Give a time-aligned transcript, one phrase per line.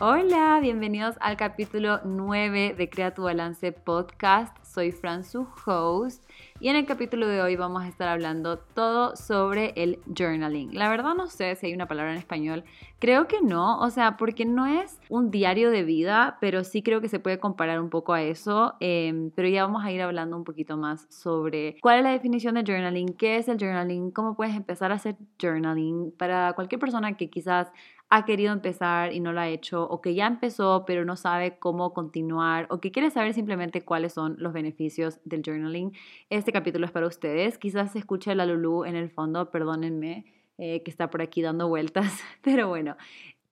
[0.00, 4.56] Hola, bienvenidos al capítulo 9 de Crea tu Balance Podcast.
[4.64, 6.28] Soy Fran, su host,
[6.58, 10.74] y en el capítulo de hoy vamos a estar hablando todo sobre el journaling.
[10.74, 12.64] La verdad no sé si hay una palabra en español,
[12.98, 17.00] creo que no, o sea, porque no es un diario de vida, pero sí creo
[17.00, 20.36] que se puede comparar un poco a eso, em, pero ya vamos a ir hablando
[20.36, 24.34] un poquito más sobre cuál es la definición de journaling, qué es el journaling, cómo
[24.34, 27.70] puedes empezar a hacer journaling para cualquier persona que quizás
[28.16, 31.58] ha querido empezar y no lo ha hecho, o que ya empezó pero no sabe
[31.58, 35.92] cómo continuar, o que quiere saber simplemente cuáles son los beneficios del journaling,
[36.30, 37.58] este capítulo es para ustedes.
[37.58, 40.26] Quizás se escuche la Lulu en el fondo, perdónenme,
[40.58, 42.96] eh, que está por aquí dando vueltas, pero bueno.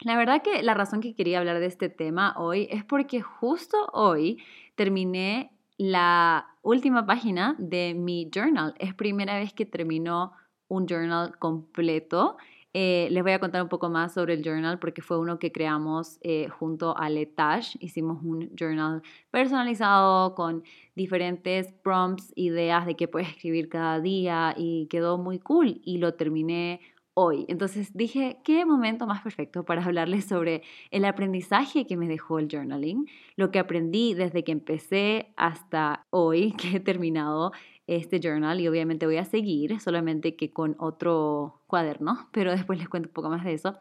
[0.02, 3.76] La verdad que la razón que quería hablar de este tema hoy es porque justo
[3.92, 4.42] hoy
[4.76, 8.74] terminé la última página de mi journal.
[8.78, 10.32] Es primera vez que termino
[10.68, 12.36] un journal completo
[12.74, 15.52] eh, les voy a contar un poco más sobre el journal porque fue uno que
[15.52, 17.76] creamos eh, junto a Letash.
[17.80, 20.62] Hicimos un journal personalizado con
[20.94, 26.14] diferentes prompts, ideas de qué puedes escribir cada día y quedó muy cool y lo
[26.14, 26.80] terminé
[27.14, 27.44] hoy.
[27.48, 32.48] Entonces dije, qué momento más perfecto para hablarles sobre el aprendizaje que me dejó el
[32.50, 37.52] journaling, lo que aprendí desde que empecé hasta hoy que he terminado
[37.86, 42.88] este journal y obviamente voy a seguir, solamente que con otro cuaderno, pero después les
[42.88, 43.78] cuento un poco más de eso.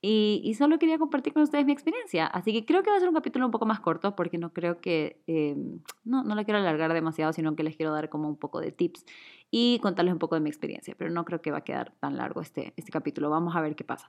[0.00, 2.26] Y, solo quería compartir con ustedes mi experiencia.
[2.26, 4.52] Así que creo que va a ser un capítulo un poco más corto porque no
[4.52, 5.56] creo que, eh,
[6.04, 8.70] no, no lo quiero alargar demasiado, sino que les quiero dar como un poco de
[8.70, 9.04] tips
[9.50, 10.94] y contarles un poco de mi experiencia.
[10.96, 13.28] Pero no creo que va a quedar tan largo este, este capítulo.
[13.28, 14.06] Vamos a ver qué pasa.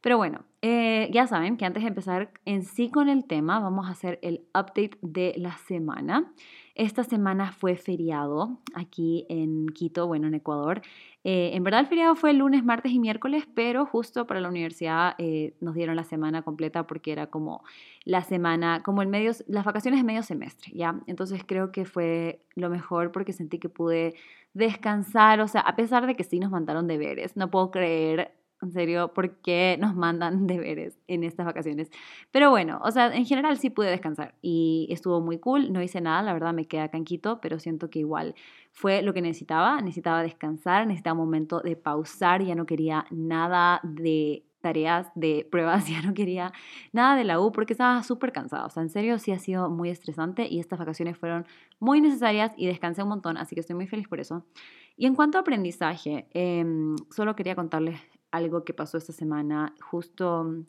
[0.00, 3.86] Pero bueno, eh, ya saben que antes de empezar en sí con el tema, vamos
[3.86, 6.32] a hacer el update de la semana.
[6.78, 10.80] Esta semana fue feriado aquí en Quito, bueno, en Ecuador.
[11.24, 14.48] Eh, en verdad el feriado fue el lunes, martes y miércoles, pero justo para la
[14.48, 17.64] universidad eh, nos dieron la semana completa porque era como
[18.04, 19.10] la semana, como el
[19.48, 21.00] las vacaciones de medio semestre, ¿ya?
[21.08, 24.14] Entonces creo que fue lo mejor porque sentí que pude
[24.54, 28.72] descansar, o sea, a pesar de que sí nos mandaron deberes, no puedo creer en
[28.72, 31.90] serio, por qué nos mandan deberes en estas vacaciones.
[32.30, 35.72] Pero bueno, o sea, en general sí pude descansar y estuvo muy cool.
[35.72, 38.34] No hice nada, la verdad me quedé acá en Quito, pero siento que igual
[38.72, 39.80] fue lo que necesitaba.
[39.80, 45.88] Necesitaba descansar, necesitaba un momento de pausar, ya no quería nada de tareas de pruebas,
[45.88, 46.52] ya no quería
[46.92, 48.66] nada de la U porque estaba súper cansada.
[48.66, 51.46] O sea, en serio sí ha sido muy estresante y estas vacaciones fueron
[51.78, 54.44] muy necesarias y descansé un montón, así que estoy muy feliz por eso.
[54.96, 58.00] Y en cuanto a aprendizaje, em, solo quería contarles
[58.30, 59.74] algo que pasó esta semana.
[59.80, 60.66] Justo mm,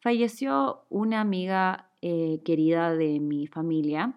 [0.00, 4.14] falleció una amiga eh, querida de mi familia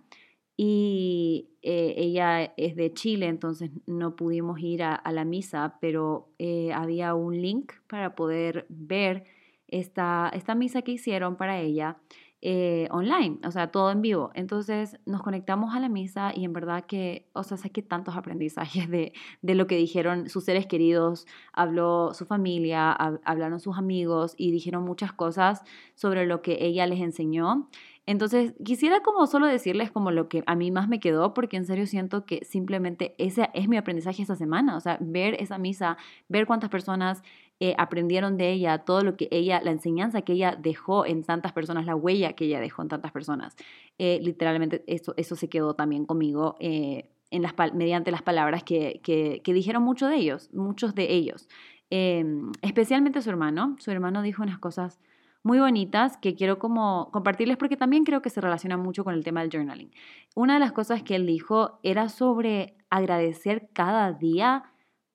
[0.55, 6.71] y eh, ella es de Chile, entonces no pudimos ir a, la misa, pero eh,
[6.73, 9.25] había un link para poder ver
[9.67, 11.97] esta, esta misa que hicieron para ella
[12.45, 14.29] eh, online, o sea, todo en vivo.
[14.33, 18.89] Entonces nos conectamos a la misa y en verdad que, o sea, saqué tantos aprendizajes
[18.89, 24.51] de, de lo que dijeron sus seres queridos, habló su familia, hablaron sus amigos y
[24.51, 25.63] dijeron muchas cosas
[25.95, 27.69] sobre lo que ella les enseñó.
[28.05, 31.65] Entonces, quisiera como solo decirles como lo que a mí más me quedó, porque en
[31.65, 35.95] serio siento que simplemente ese es mi aprendizaje esta semana, o sea, ver esa misa,
[36.27, 37.23] ver cuántas personas
[37.59, 41.53] eh, aprendieron de ella, todo lo que ella, la enseñanza que ella dejó en tantas
[41.53, 43.55] personas, la huella que ella dejó en tantas personas.
[43.97, 48.99] Eh, literalmente eso, eso se quedó también conmigo eh, en las, mediante las palabras que,
[49.03, 51.47] que, que, dijeron muchos de ellos, muchos de ellos.
[51.89, 54.99] Em, especialmente su hermano, su hermano dijo unas cosas
[55.43, 59.23] muy bonitas que quiero como compartirles porque también creo que se relaciona mucho con el
[59.23, 59.91] tema del journaling.
[60.35, 64.63] Una de las cosas que él dijo era sobre agradecer cada día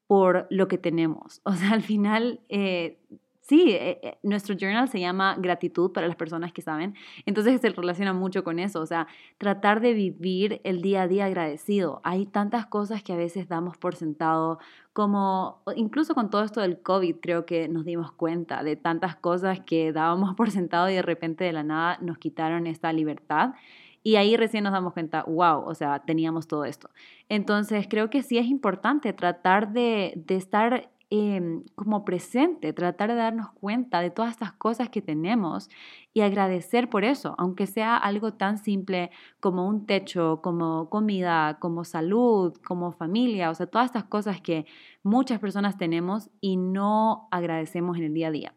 [0.08, 1.40] por lo que tenemos.
[1.48, 2.98] O sea, al final, eh,
[3.40, 6.94] sí, eh, eh, nuestro journal se llama gratitud para las personas que saben,
[7.26, 9.06] entonces se relaciona mucho con eso, o sea,
[9.38, 12.00] tratar de vivir el día a día agradecido.
[12.04, 14.58] Hay tantas cosas que a veces damos por sentado,
[14.92, 19.60] como incluso con todo esto del COVID creo que nos dimos cuenta de tantas cosas
[19.60, 23.54] que dábamos por sentado y de repente de la nada nos quitaron esta libertad.
[24.08, 26.88] Y ahí recién nos damos cuenta, wow, o sea, teníamos todo esto.
[27.28, 33.16] Entonces, creo que sí es importante tratar de, de estar em, como presente, tratar de
[33.16, 35.68] darnos cuenta de todas estas cosas que tenemos
[36.14, 39.10] y agradecer por eso, aunque sea algo tan simple
[39.40, 44.64] como un techo, como comida, como salud, como familia, o sea, todas estas cosas que
[45.02, 48.54] muchas personas tenemos y no agradecemos en el día a día.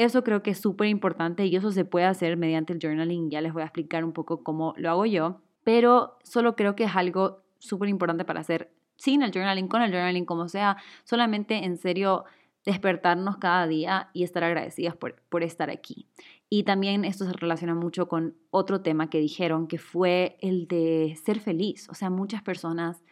[0.00, 3.28] Eso creo que es súper importante y eso se puede hacer mediante el journaling.
[3.28, 6.84] Ya les voy a explicar un poco cómo lo hago yo, pero solo creo que
[6.84, 11.66] es algo súper importante para hacer sin el journaling, con el journaling, como sea, solamente
[11.66, 12.24] en serio
[12.64, 16.06] despertarnos cada día y estar agradecidas por, por estar aquí.
[16.48, 21.14] Y también esto se relaciona mucho con otro tema que dijeron, que fue el de
[21.22, 21.90] ser feliz.
[21.90, 23.04] O sea, muchas personas,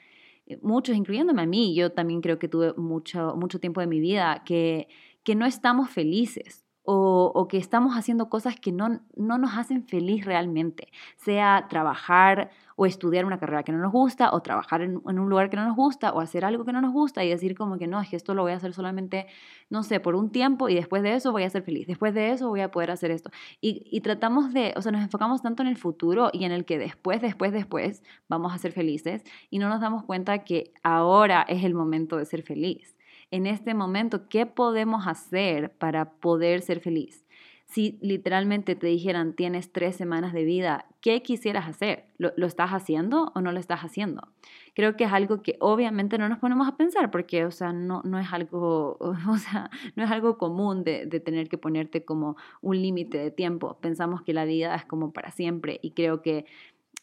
[0.46, 4.00] eh, muchos, incluyéndome a mí, yo también creo que tuve mucho, mucho tiempo de mi
[4.00, 4.88] vida que,
[5.22, 10.24] que no estamos felices o, que estamos haciendo cosas que no, no nos hacen feliz
[10.24, 15.28] realmente, sea trabajar o estudiar una carrera que no nos gusta, o trabajar en, un
[15.28, 17.76] lugar que no nos gusta, o hacer algo que no nos gusta y decir como
[17.76, 19.26] que no, es que esto lo voy a hacer solamente,
[19.68, 22.30] no sé, por un tiempo y después de eso voy a ser feliz, después de
[22.30, 23.30] eso voy a poder hacer esto.
[23.60, 26.64] Y, y tratamos de, o sea, nos enfocamos tanto en el futuro y en el
[26.64, 31.42] que después, después, después vamos a ser felices y no nos damos cuenta que ahora
[31.48, 32.97] es el momento de ser feliz
[33.30, 37.24] en este momento, ¿qué podemos hacer para poder ser feliz?
[37.66, 42.06] Si literalmente te dijeran, tienes tres semanas de vida, ¿qué quisieras hacer?
[42.16, 44.28] ¿Lo, estás haciendo o no lo estás haciendo?
[44.74, 48.00] Creo que es algo que obviamente no nos ponemos a pensar porque, o sea, no,
[48.04, 48.96] no es algo,
[49.28, 53.30] o sea, no es algo común de, de tener que ponerte como un límite de
[53.30, 53.76] tiempo.
[53.82, 56.46] Pensamos que la vida es como para siempre y creo que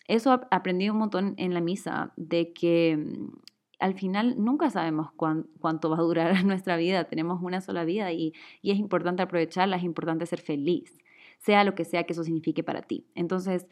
[0.08, 5.90] eso aprendí un montón en la misa, de que mm, al final nunca sabemos cuánto
[5.90, 8.34] va a durar nuestra vida, tenemos una sola vida y,
[8.64, 10.98] es importante aprovecharla, es importante ser feliz,
[11.38, 13.06] sea lo que sea que eso signifique para ti.
[13.16, 13.68] Entonces,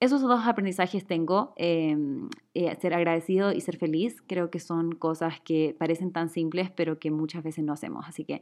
[0.00, 5.40] esos dos aprendizajes tengo, em, eh, ser agradecido y ser feliz, creo que son cosas
[5.40, 8.06] que parecen tan simples, pero que muchas veces no hacemos.
[8.08, 8.40] Así que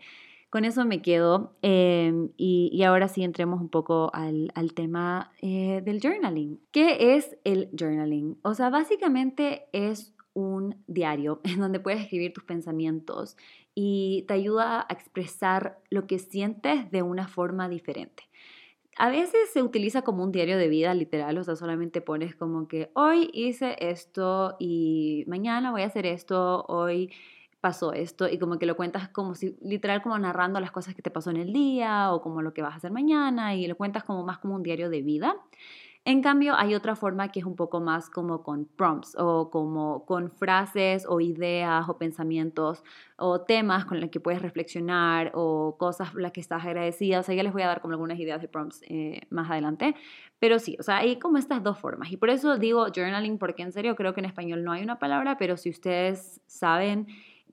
[0.51, 1.57] con eso me quedo.
[1.63, 6.61] Em, y, ahora sí entremos un poco al, al tema eh, del journaling.
[6.71, 8.39] ¿Qué es el journaling?
[8.43, 13.37] O sea, básicamente es un diario en donde puedes escribir tus pensamientos
[13.75, 18.25] y te ayuda a expresar lo que sientes de una forma diferente.
[18.97, 22.67] A veces se utiliza como un diario de vida literal, o sea, solamente pones como
[22.67, 27.13] que hoy hice esto y mañana voy a hacer esto, hoy
[27.61, 31.03] pasó esto y como que lo cuentas como si literal como narrando las cosas que
[31.03, 33.77] te pasó en el día o como lo que vas a hacer mañana y lo
[33.77, 35.37] cuentas como más como un diario de vida.
[36.09, 40.07] En cambio, hay otra forma que es un poco más como con prompts o como
[40.07, 42.83] con frases o ideas o pensamientos
[43.19, 47.21] o temas con los que puedes reflexionar o cosas por las que estás agradecida.
[47.21, 49.97] O sea, ya les voy a dar como algunas ideas de prompts eh, más adelante.
[50.39, 52.11] Pero sí, o sea, hay como estas dos formas.
[52.11, 54.99] Y por eso digo journaling, porque en serio creo que en español no hay una
[54.99, 57.07] palabra, pero si ustedes saben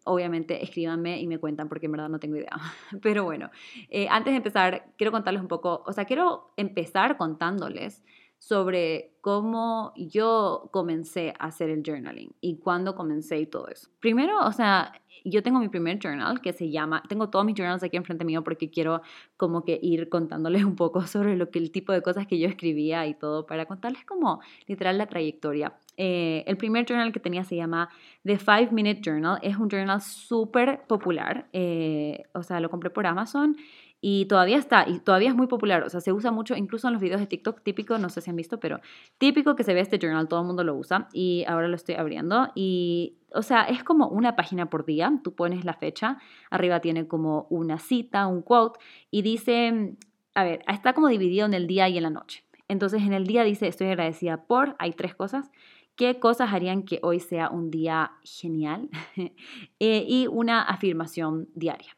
[0.05, 2.55] obviamente escríbanme y me cuentan porque en verdad no tengo idea.
[3.01, 3.49] Pero bueno,
[3.89, 8.03] eh, antes de empezar, quiero contarles un poco, o sea, quiero empezar contándoles
[8.39, 13.89] sobre cómo yo comencé a hacer el journaling y cuándo comencé y todo eso.
[13.99, 14.93] Primero, o sea,
[15.23, 18.43] yo tengo mi primer journal que se llama, tengo todos mis journals aquí enfrente mío
[18.43, 19.01] porque quiero
[19.37, 22.47] como que ir contándoles un poco sobre lo que el tipo de cosas que yo
[22.47, 25.73] escribía y todo para contarles como literal la trayectoria.
[25.97, 27.89] Eh, el primer journal que tenía se llama
[28.23, 29.39] The Five Minute Journal.
[29.41, 31.47] Es un journal súper popular.
[31.53, 33.55] Eh, o sea, lo compré por Amazon
[34.01, 36.93] y todavía está, y todavía es muy popular, o sea, se usa mucho, incluso en
[36.93, 38.79] los videos de TikTok, típico, no sé si han visto, pero
[39.17, 41.95] típico que se ve este journal, todo el mundo lo usa, y ahora lo estoy
[41.95, 46.19] abriendo, y, o sea, es como una página por día, tú pones la fecha,
[46.49, 48.79] arriba tiene como una cita, un quote,
[49.11, 49.95] y dice,
[50.35, 52.43] a ver, está como dividido en el día y en la noche.
[52.67, 55.51] Entonces, en el día dice, estoy agradecida por, hay tres cosas,
[55.95, 58.89] qué cosas harían que hoy sea un día genial,
[59.79, 61.94] eh, y una afirmación diaria.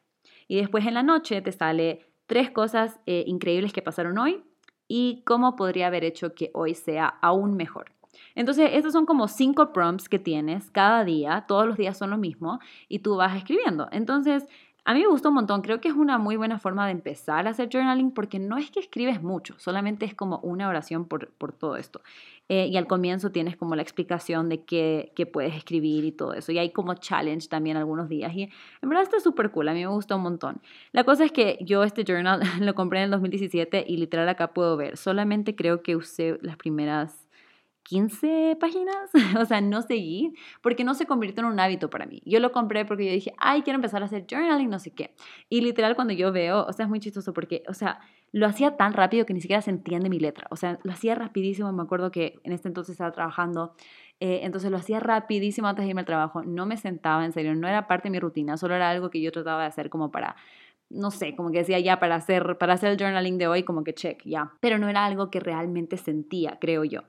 [0.48, 4.42] Y después en la noche te sale tres cosas eh, increíbles que pasaron hoy
[4.88, 7.92] y cómo podría haber hecho que hoy sea aún mejor.
[8.34, 12.18] Entonces, estos son como cinco prompts que tienes cada día, todos los días son lo
[12.18, 13.88] mismo y tú vas escribiendo.
[13.92, 14.46] Entonces,
[14.88, 17.46] a mí me gustó un montón, creo que es una muy buena forma de empezar
[17.46, 21.28] a hacer journaling porque no es que escribes mucho, solamente es como una oración por,
[21.58, 22.00] todo esto.
[22.48, 26.32] Eh, y al comienzo tienes como la explicación de qué, qué, puedes escribir y todo
[26.32, 26.52] eso.
[26.52, 28.34] Y hay como challenge también algunos días.
[28.34, 30.62] Y en verdad está súper cool, a mí me gustó un montón.
[30.92, 34.54] La cosa es que yo este journal lo compré en el 2017 y literal acá
[34.54, 37.27] puedo ver, solamente creo que usé las primeras
[37.88, 42.20] 15 páginas, o sea, no seguí, porque no se convirtió en un hábito para mí.
[42.26, 45.14] Yo lo compré porque yo dije, ay, quiero empezar a hacer journaling, no sé qué.
[45.48, 48.76] Y literal cuando yo veo, o sea, es muy chistoso porque, o sea, lo hacía
[48.76, 50.46] tan rápido que ni siquiera se entiende mi letra.
[50.50, 53.74] O sea, lo hacía rapidísimo, me acuerdo que en este entonces estaba trabajando,
[54.20, 57.54] eh, entonces lo hacía rapidísimo antes de irme al trabajo, no me sentaba, en serio,
[57.54, 60.10] no era parte de mi rutina, solo era algo que yo trataba de hacer como
[60.10, 60.36] para
[60.90, 63.84] no sé, como que decía ya para hacer, para hacer el journaling de hoy, como
[63.84, 64.52] que check, ya.
[64.60, 67.02] Pero no era algo que realmente sentía, creo yo.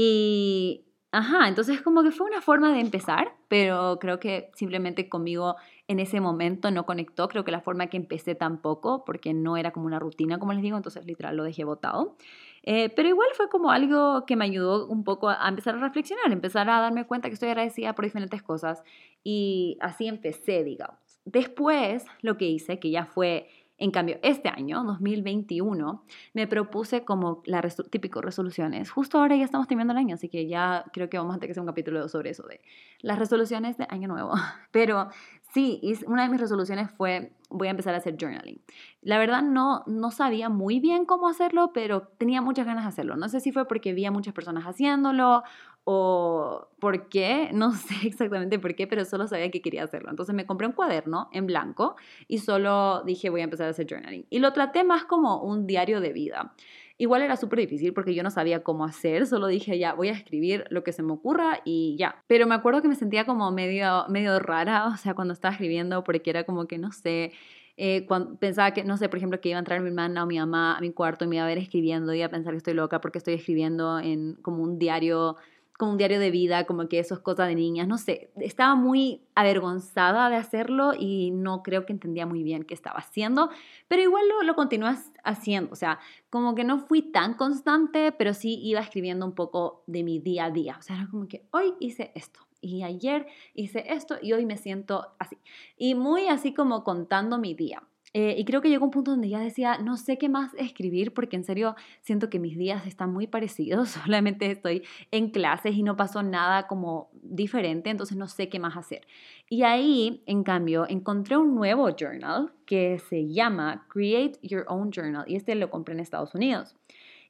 [0.00, 5.56] Y, ajá, entonces como que fue una forma de empezar, pero creo que simplemente conmigo
[5.88, 9.72] en ese momento no conectó, creo que la forma que empecé tampoco, porque no era
[9.72, 12.16] como una rutina, como les digo, entonces literal lo dejé botado.
[12.62, 16.30] Eh, pero igual fue como algo que me ayudó un poco a, empezar a reflexionar,
[16.30, 18.84] empezar a darme cuenta que estoy agradecida por diferentes cosas
[19.24, 21.00] y así empecé, digamos.
[21.24, 23.48] Después lo que hice, que ya fue
[23.78, 26.04] En cambio, este año, 2021,
[26.34, 28.90] me propuse como la típico resoluciones.
[28.90, 31.48] Justo ahora ya estamos terminando el año, así que ya creo que vamos a tener
[31.48, 32.60] que hacer un capítulo sobre eso, de
[33.00, 34.32] las resoluciones de año nuevo.
[34.72, 35.10] Pero
[35.54, 38.60] sí, una de mis resoluciones fue voy a empezar a hacer journaling.
[39.00, 43.16] La verdad no, no sabía muy bien cómo hacerlo, pero tenía muchas ganas de hacerlo.
[43.16, 45.42] No sé si fue porque vi a muchas personas haciéndolo
[45.84, 50.10] o por qué, no sé exactamente por qué, pero solo sabía que quería hacerlo.
[50.10, 53.86] Entonces me compré un cuaderno en blanco y solo dije voy a empezar a hacer
[53.88, 54.26] journaling.
[54.30, 56.54] Y lo traté más como un diario de vida.
[57.00, 60.12] Igual era súper difícil porque yo no sabía cómo hacer, solo dije ya, voy a
[60.12, 62.24] escribir lo que se me ocurra y ya.
[62.26, 66.02] Pero me acuerdo que me sentía como medio, medio rara, o sea, cuando estaba escribiendo,
[66.02, 67.32] porque era como que, no sé,
[67.76, 70.26] eh, cuando pensaba que, no sé, por ejemplo, que iba a entrar mi hermana o
[70.26, 72.58] mi mamá a mi cuarto y me iba a ver escribiendo, iba a pensar que
[72.58, 75.36] estoy loca porque estoy escribiendo en como un diario
[75.78, 78.74] como un diario de vida, como que eso es cosa de niñas, no sé, estaba
[78.74, 83.48] muy avergonzada de hacerlo y no creo que entendía muy bien qué estaba haciendo,
[83.86, 88.34] pero igual lo, lo continué haciendo, o sea, como que no fui tan constante, pero
[88.34, 91.46] sí iba escribiendo un poco de mi día a día, o sea, era como que
[91.52, 95.38] hoy hice esto, y ayer hice esto y hoy me siento así.
[95.76, 97.84] Y muy así como contando mi día.
[98.14, 101.12] Eh, y creo que llegó un punto donde ya decía, no sé qué más escribir
[101.12, 105.82] porque en serio siento que mis días están muy parecidos, solamente estoy en clases y
[105.82, 109.06] no pasó nada como diferente, entonces no sé qué más hacer.
[109.50, 115.24] Y ahí, en cambio, encontré un nuevo journal que se llama Create Your Own Journal
[115.26, 116.76] y este lo compré en Estados Unidos.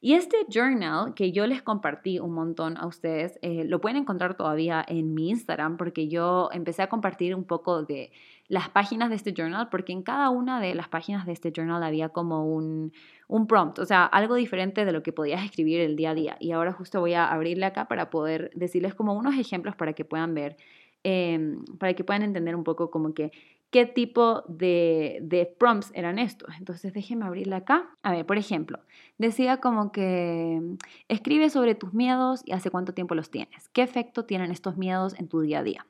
[0.00, 4.36] Y este journal que yo les compartí un montón a ustedes, eh, lo pueden encontrar
[4.36, 8.12] todavía en mi Instagram porque yo empecé a compartir un poco de
[8.48, 11.82] las páginas de este journal porque en cada una de las páginas de este journal
[11.82, 12.92] había como un,
[13.28, 16.36] un prompt, o sea, algo diferente de lo que podías escribir el día a día.
[16.40, 20.04] Y ahora justo voy a abrirle acá para poder decirles como unos ejemplos para que
[20.04, 20.56] puedan ver,
[21.04, 23.32] em, para que puedan entender un poco como que
[23.70, 26.48] qué tipo de, de, prompts eran estos.
[26.58, 27.90] Entonces déjenme abrirla acá.
[28.02, 28.78] A ver, por ejemplo,
[29.18, 30.62] decía como que
[31.08, 33.68] escribe sobre tus miedos y hace cuánto tiempo los tienes.
[33.70, 35.86] ¿Qué efecto tienen estos miedos en tu día a día?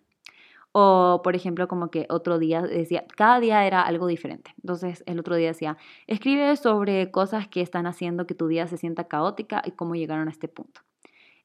[0.73, 4.53] O, por ejemplo, como que otro día decía, cada día era algo diferente.
[4.63, 8.77] Entonces, el otro día decía, escribe sobre cosas que están haciendo que tu día se
[8.77, 10.83] sienta caótica y cómo llegaron a este punto.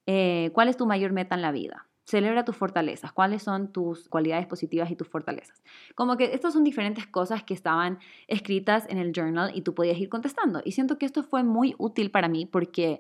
[0.05, 1.87] Eh, ¿Cuál es tu mayor meta en la vida?
[2.05, 3.13] Celebra tus fortalezas.
[3.13, 5.63] ¿Cuáles son tus cualidades positivas y tus fortalezas?
[5.95, 9.97] Como que estas son diferentes cosas que estaban escritas en el journal y tú podías
[9.97, 10.61] ir contestando.
[10.65, 12.99] Y siento que esto fue muy útil para mí porque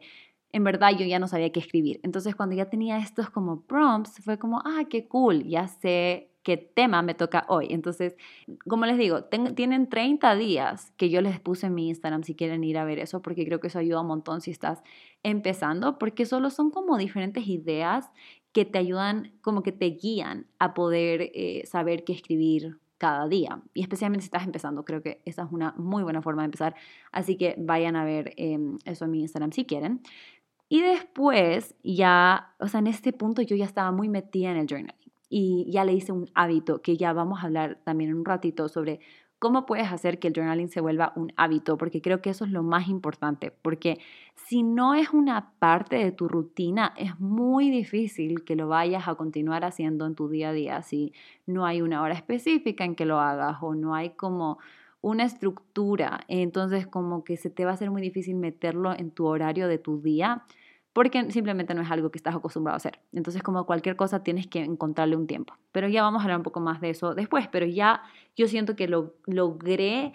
[0.53, 1.99] en verdad yo ya no sabía qué escribir.
[2.03, 6.57] Entonces cuando ya tenía estos como prompts, fue como, ah, qué cool, ya sé qué
[6.57, 7.67] tema me toca hoy.
[7.69, 8.15] Entonces,
[8.67, 12.63] como les digo, tienen 30 días que yo les puse en mi Instagram si quieren
[12.63, 14.83] ir a ver eso, porque creo que eso ayuda un montón si estás
[15.23, 18.11] empezando, porque solo son como diferentes ideas
[18.51, 23.61] que te ayudan, como que te guían a poder eh, saber qué escribir cada día.
[23.73, 26.75] Y especialmente si estás empezando, creo que esa es una muy buena forma de empezar.
[27.11, 30.01] Así que vayan a ver em, eso en mi Instagram si quieren.
[30.69, 34.67] Y después, ya, o sea, en este punto yo ya estaba muy metida en el
[34.67, 38.25] journaling y ya le hice un hábito que ya vamos a hablar también en un
[38.25, 38.99] ratito sobre
[39.43, 41.77] ¿Cómo puedes hacer que el journaling se vuelva un hábito?
[41.77, 43.99] Porque creo que eso es lo más importante, porque
[44.35, 49.15] si no es una parte de tu rutina, es muy difícil que lo vayas a
[49.15, 51.11] continuar haciendo en tu día a día si
[51.45, 54.59] no hay una hora específica en que lo hagas o no hay como
[55.03, 56.21] una estructura.
[56.27, 59.77] Entonces como que se te va a hacer muy difícil meterlo en tu horario de
[59.77, 60.45] tu día
[60.93, 62.99] porque simplemente no es algo que estás acostumbrado a hacer.
[63.11, 65.55] Entonces, como cualquier cosa, tienes que encontrarle un tiempo.
[65.71, 68.03] Pero ya vamos a hablar un poco más de eso después, pero ya
[68.35, 70.13] yo siento que lo, logré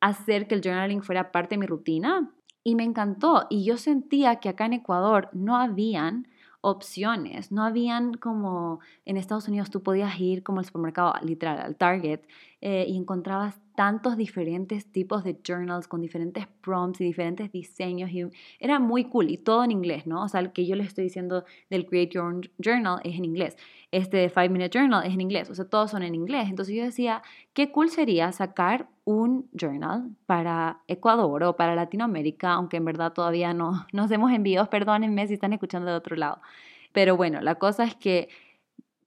[0.00, 2.30] hacer que el journaling fuera parte de mi rutina
[2.62, 3.46] y me encantó.
[3.48, 6.28] Y yo sentía que acá en Ecuador no habían
[6.60, 11.76] opciones, no habían como en Estados Unidos tú podías ir como al supermercado, literal, al
[11.76, 12.20] Target,
[12.60, 18.24] eh, y encontrabas tantos diferentes tipos de journals con diferentes prompts y diferentes diseños y
[18.58, 20.24] era muy cool y todo en inglés, ¿no?
[20.24, 23.24] O sea, el que yo les estoy diciendo del Create Your Own Journal es en
[23.24, 23.56] inglés,
[23.92, 26.48] este de Minute Journal es en inglés, o sea, todos son en inglés.
[26.48, 27.22] Entonces yo decía,
[27.52, 33.54] qué cool sería sacar un journal para Ecuador o para Latinoamérica, aunque en verdad todavía
[33.54, 36.40] no nos hacemos envíos, perdónenme si están escuchando de otro lado.
[36.92, 38.28] Pero bueno, la cosa es que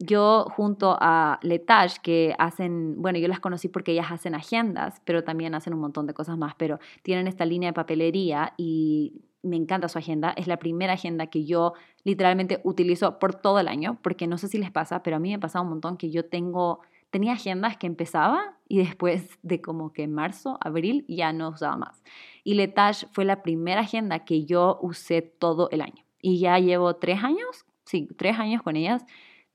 [0.01, 5.23] yo junto a Letage, que hacen, bueno, yo las conocí porque ellas hacen agendas, pero
[5.23, 9.55] también hacen un montón de cosas más, pero tienen esta línea de papelería y me
[9.55, 10.33] encanta su agenda.
[10.35, 14.47] Es la primera agenda que yo literalmente utilizo por todo el año, porque no sé
[14.47, 17.77] si les pasa, pero a mí me pasa un montón que yo tengo, tenía agendas
[17.77, 22.03] que empezaba y después de como que marzo, abril, ya no usaba más.
[22.43, 26.03] Y Letage fue la primera agenda que yo usé todo el año.
[26.21, 29.05] Y ya llevo tres años, sí, tres años con ellas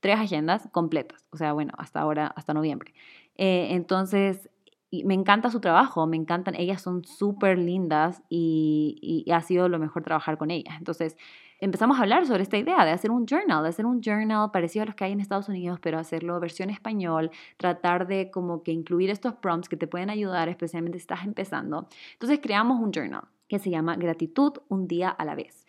[0.07, 2.93] tres agendas completas, o sea, bueno, hasta ahora, hasta noviembre.
[3.35, 4.49] Eh, entonces,
[4.89, 9.67] y me encanta su trabajo, me encantan, ellas son súper lindas y, y, ha sido
[9.67, 10.75] lo mejor trabajar con ellas.
[10.77, 11.17] Entonces
[11.59, 14.83] empezamos a hablar sobre esta idea de hacer un journal, de hacer un journal parecido
[14.83, 18.71] a los que hay en Estados Unidos, pero hacerlo versión español, tratar de como que
[18.71, 21.89] incluir estos prompts que te pueden ayudar, especialmente si estás empezando.
[22.13, 25.66] Entonces creamos un journal que se llama Gratitud un día a la vez.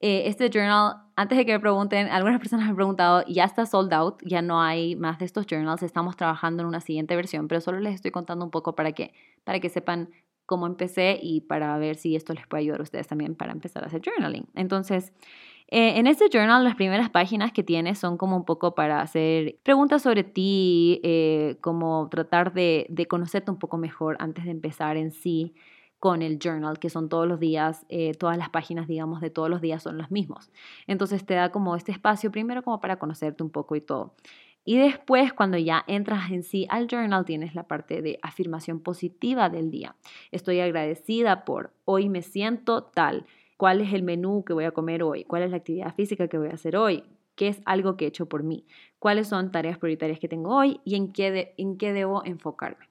[0.00, 3.66] Eh, este journal, antes de que me pregunten, algunas personas me han preguntado, ya está
[3.66, 7.48] sold out, ya no hay más de estos journals, estamos trabajando en una siguiente versión,
[7.48, 9.12] pero solo les estoy contando un poco para que,
[9.44, 10.10] para que sepan
[10.46, 13.84] cómo empecé y para ver si esto les puede ayudar a ustedes también para empezar
[13.84, 14.46] a hacer journaling.
[14.54, 15.12] Entonces,
[15.66, 19.58] eh, en este journal las primeras páginas que tienes son como un poco para hacer
[19.62, 24.96] preguntas sobre ti, eh, como tratar de, de conocerte un poco mejor antes de empezar
[24.96, 25.54] en sí
[25.98, 29.50] con el journal, que son todos los días, eh, todas las páginas, digamos, de todos
[29.50, 30.50] los días son los mismos.
[30.86, 34.14] Entonces te da como este espacio primero como para conocerte un poco y todo.
[34.64, 39.48] Y después, cuando ya entras en sí al journal, tienes la parte de afirmación positiva
[39.48, 39.96] del día.
[40.30, 43.24] Estoy agradecida por hoy me siento tal.
[43.56, 45.24] ¿Cuál es el menú que voy a comer hoy?
[45.24, 47.02] ¿Cuál es la actividad física que voy a hacer hoy?
[47.34, 48.66] ¿Qué es algo que he hecho por mí?
[48.98, 52.88] ¿Cuáles son tareas prioritarias que tengo hoy y en qué, en qué debo enfocarme?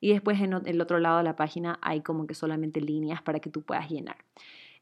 [0.00, 3.40] Y después en el otro lado de la página hay como que solamente líneas para
[3.40, 4.16] que tú puedas llenar.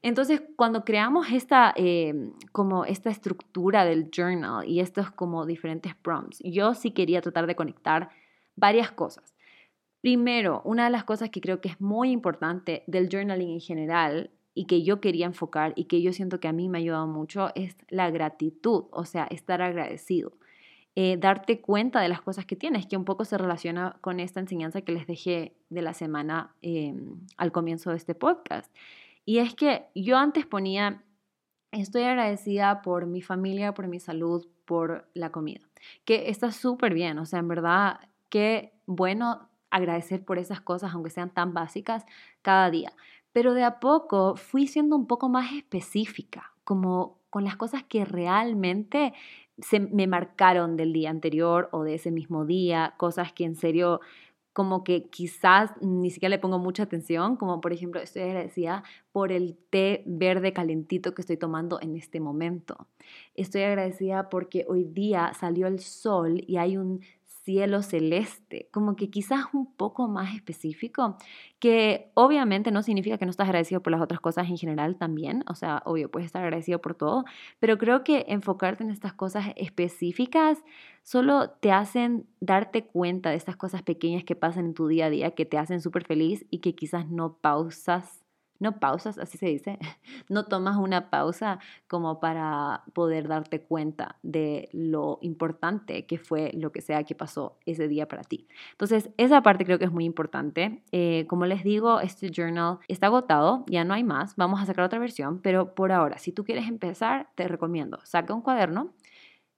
[0.01, 6.41] Entonces, cuando creamos esta, em, como esta estructura del journal y estos como diferentes prompts,
[6.43, 8.09] yo sí quería tratar de conectar
[8.55, 9.35] varias cosas.
[10.01, 14.29] Primero, una de las cosas que creo que es muy importante del journaling en general
[14.53, 17.07] y que yo quería enfocar y que yo siento que a mí me ha ayudado
[17.07, 20.33] mucho es la gratitud, o sea, estar agradecido.
[20.97, 24.39] Eh, darte cuenta de las cosas que tienes, que un poco se relaciona con esta
[24.39, 28.73] enseñanza que les dejé de la semana em, al comienzo de este podcast.
[29.25, 31.03] Y es que yo antes ponía,
[31.71, 35.67] estoy agradecida por mi familia, por mi salud, por la comida,
[36.05, 37.99] que está súper bien, o sea, en verdad,
[38.29, 42.05] qué bueno agradecer por esas cosas, aunque sean tan básicas,
[42.41, 42.93] cada día.
[43.33, 48.05] Pero de a poco fui siendo un poco más específica, como con las cosas que
[48.05, 49.11] realmente
[49.57, 53.99] se me marcaron del día anterior o de ese mismo día, cosas que en serio
[54.53, 59.33] como que quizás ni siquiera le pongo mucha atención, como por ejemplo estoy agradecida por
[59.33, 62.87] el té verde calentito que estoy tomando en este momento.
[63.33, 67.01] Estoy agradecida porque hoy día salió el sol y hay un
[67.45, 71.15] cielo celeste, como que quizás un poco más específico,
[71.59, 75.43] que obviamente no significa que no estás agradecido por las otras cosas en general también,
[75.47, 77.23] o sea, obvio, puedes estar agradecido por todo,
[77.59, 80.63] pero creo que enfocarte en estas cosas específicas
[81.03, 85.09] solo te hacen darte cuenta de estas cosas pequeñas que pasan en tu día a
[85.11, 88.24] día, que te hacen súper feliz y que quizás no pausas
[88.59, 89.79] no pausas, así se dice,
[90.29, 96.71] no tomas una pausa como para poder darte cuenta de lo importante que fue lo
[96.71, 98.47] que sea que pasó ese día para ti.
[98.71, 100.83] Entonces, esa parte creo que es muy importante.
[100.91, 104.85] Eh, como les digo, este journal está agotado, ya no hay más, vamos a sacar
[104.85, 108.93] otra versión, pero por ahora, si tú quieres empezar, te recomiendo, saca un cuaderno,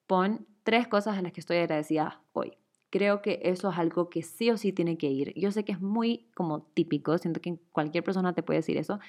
[0.07, 2.57] pon tres cosas a las que estoy agradecida hoy.
[2.97, 5.31] Creo que eso es algo que sí o sí tiene que ir.
[5.35, 8.99] Yo sé que es muy como típico, siento que cualquier persona te puede decir eso,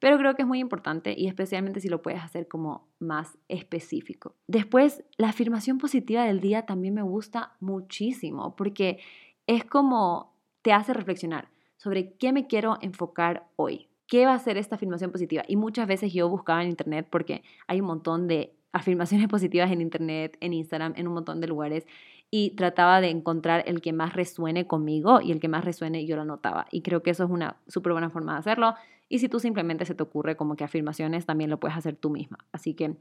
[0.00, 4.34] pero creo que es muy importante y especialmente si lo puedes hacer como más específico.
[4.48, 8.98] Después, la afirmación positiva del día también me gusta muchísimo porque
[9.46, 13.88] es como te hace reflexionar sobre qué me quiero enfocar hoy.
[14.06, 15.42] ¿Qué va a ser esta afirmación positiva?
[15.48, 19.80] Y muchas veces yo buscaba en internet porque hay un montón de afirmaciones positivas en
[19.80, 21.86] internet, en Instagram, en un montón de lugares
[22.30, 26.16] y trataba de encontrar el que más resuene conmigo y el que más resuene yo
[26.16, 26.66] lo anotaba.
[26.70, 28.74] Y creo que eso es una súper buena forma de hacerlo.
[29.08, 32.10] Y si tú simplemente se te ocurre como que afirmaciones, también lo puedes hacer tú
[32.10, 32.38] misma.
[32.52, 32.96] Así que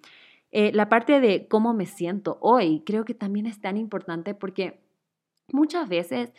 [0.51, 4.79] eh, la parte de cómo me siento hoy creo que también es tan importante porque
[5.51, 6.31] muchas veces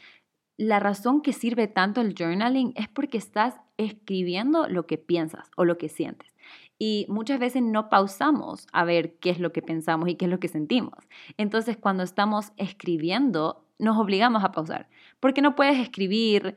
[0.57, 5.64] la razón que sirve tanto el journaling es porque estás escribiendo lo que piensas o
[5.64, 6.35] lo que sientes.
[6.79, 10.31] Y muchas veces no pausamos a ver qué es lo que pensamos y qué es
[10.31, 11.09] lo que sentimos.
[11.37, 14.88] Entonces, cuando estamos escribiendo, nos obligamos a pausar.
[15.21, 16.57] Porque no puedes escribir,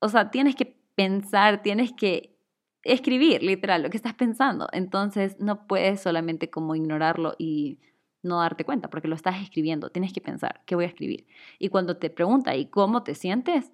[0.00, 2.36] o sea, tienes que pensar, tienes que
[2.82, 4.68] escribir, literal, lo que estás pensando.
[4.72, 7.78] Entonces, no puedes solamente como ignorarlo y
[8.22, 9.90] no darte cuenta, porque lo estás escribiendo.
[9.90, 11.26] Tienes que pensar, ¿qué voy a escribir?
[11.58, 13.72] Y cuando te pregunta, ¿y cómo te sientes?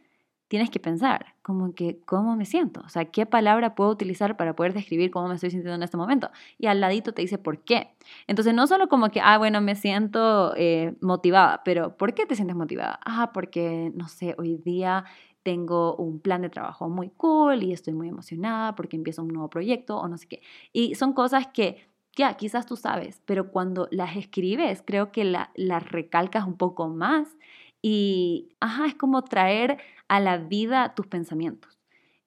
[0.50, 2.80] Tienes que pensar, como que, ¿cómo me siento?
[2.84, 5.96] O sea, ¿qué palabra puedo utilizar para poder describir cómo me estoy sintiendo en este
[5.96, 6.28] momento?
[6.58, 7.94] Y al ladito te dice por qué.
[8.26, 12.34] Entonces, no solo como que, ah, bueno, me siento eh, motivada, pero ¿por qué te
[12.34, 12.98] sientes motivada?
[13.06, 15.04] Ah, porque, no sé, hoy día
[15.44, 19.50] tengo un plan de trabajo muy cool y estoy muy emocionada porque empiezo un nuevo
[19.50, 20.42] proyecto o no sé qué.
[20.72, 21.86] Y son cosas que
[22.16, 27.36] ya, quizás tú sabes, pero cuando las escribes, creo que las recalcas un poco más
[27.82, 29.78] y, ajá, es como traer
[30.10, 31.78] a la vida tus pensamientos.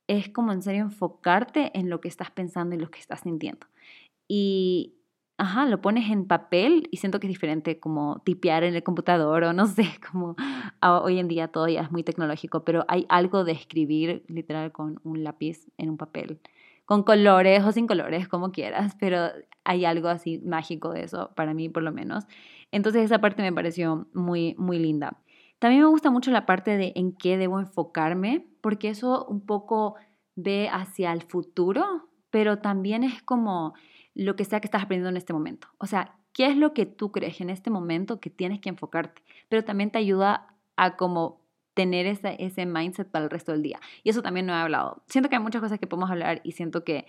[0.08, 3.68] Es como en serio enfocarte en lo que estás pensando y lo que estás sintiendo.
[4.26, 4.96] Y,
[5.38, 9.44] ajá, lo pones en papel y siento que es diferente como tipear en el computador
[9.44, 10.38] o no sé, como
[10.82, 15.02] hoy en día todo ya es muy tecnológico, pero hay algo de escribir literal con
[15.04, 16.40] un lápiz en un papel,
[16.86, 19.28] con colores o sin colores, como quieras, pero
[19.66, 22.24] hay algo así mágico de eso, para mí por lo menos.
[22.72, 25.18] Entonces esa parte me pareció muy, muy linda.
[25.64, 29.96] También me gusta mucho la parte de en qué debo enfocarme, porque eso un poco
[30.36, 33.74] ve hacia el futuro, pero también es como
[34.14, 35.70] lo que sea que estás aprendiendo en este momento.
[35.78, 39.22] O sea, ¿qué es lo que tú crees en este momento que tienes que enfocarte?
[39.48, 41.40] Pero también te ayuda a como
[41.76, 43.80] tener ese, ese mindset para el resto del día.
[44.04, 45.02] Y eso también no he hablado.
[45.08, 47.06] Siento que hay muchas cosas que podemos hablar y siento que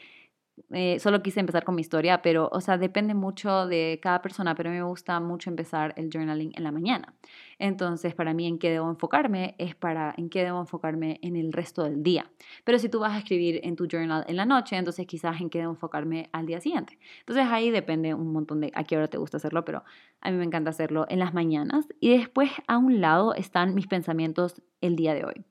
[0.70, 4.54] eh, solo quise empezar con mi historia, pero, o sea, depende mucho de cada persona,
[4.54, 7.14] pero a mí me gusta mucho empezar el journaling en la mañana.
[7.58, 11.52] Entonces, para mí, en qué debo enfocarme es para en qué debo enfocarme en el
[11.52, 12.30] resto del día.
[12.64, 15.50] Pero si tú vas a escribir en tu journal en la noche, entonces quizás en
[15.50, 16.98] qué debo enfocarme al día siguiente.
[17.20, 19.82] Entonces, ahí depende un montón de a qué hora te gusta hacerlo, pero
[20.20, 21.88] a mí me encanta hacerlo en las mañanas.
[22.00, 25.44] Y después, a un lado, están mis pensamientos el día de hoy.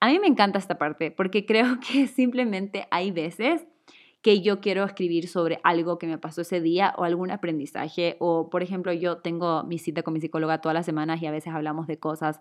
[0.00, 3.66] A mí me encanta esta parte porque creo que simplemente hay veces
[4.22, 8.16] que yo quiero escribir sobre algo que me pasó ese día o algún aprendizaje.
[8.18, 11.30] O, por ejemplo, yo tengo mi cita con mi psicóloga todas las semanas y a
[11.30, 12.40] veces hablamos de cosas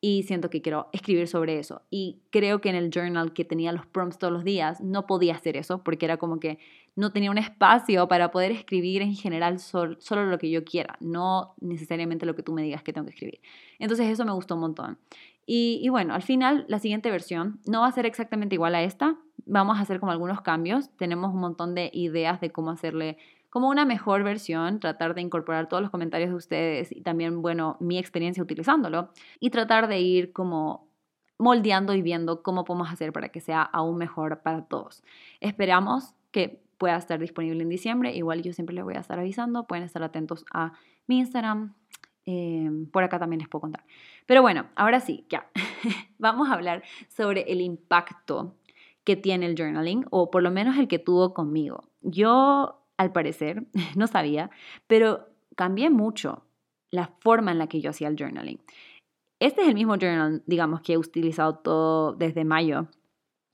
[0.00, 1.82] y siento que quiero escribir sobre eso.
[1.90, 5.34] Y creo que en el journal que tenía los prompts todos los días no podía
[5.34, 6.58] hacer eso porque era como que
[6.94, 11.54] no tenía un espacio para poder escribir en general solo lo que yo quiera, no
[11.60, 13.40] necesariamente lo que tú me digas que tengo que escribir.
[13.78, 14.98] Entonces eso me gustó un montón.
[15.46, 18.82] Y, y bueno, al final la siguiente versión no va a ser exactamente igual a
[18.82, 20.90] esta, vamos a hacer como algunos cambios.
[20.96, 23.16] Tenemos un montón de ideas de cómo hacerle
[23.48, 27.78] como una mejor versión, tratar de incorporar todos los comentarios de ustedes y también, bueno,
[27.80, 30.86] mi experiencia utilizándolo y tratar de ir como
[31.38, 35.02] moldeando y viendo cómo podemos hacer para que sea aún mejor para todos.
[35.40, 38.14] Esperamos que pueda estar disponible en diciembre.
[38.14, 39.66] Igual yo siempre les voy a estar avisando.
[39.66, 40.72] Pueden estar atentos a
[41.06, 41.74] mi Instagram.
[42.26, 43.84] Eh, por acá también les puedo contar.
[44.26, 45.50] Pero bueno, ahora sí, ya.
[46.18, 48.56] Vamos a hablar sobre el impacto
[49.04, 51.84] que tiene el journaling, o por lo menos el que tuvo conmigo.
[52.02, 53.64] Yo, al parecer,
[53.96, 54.50] no sabía,
[54.86, 56.44] pero cambié mucho
[56.90, 58.60] la forma en la que yo hacía el journaling.
[59.38, 62.88] Este es el mismo journal, digamos, que he utilizado todo desde mayo,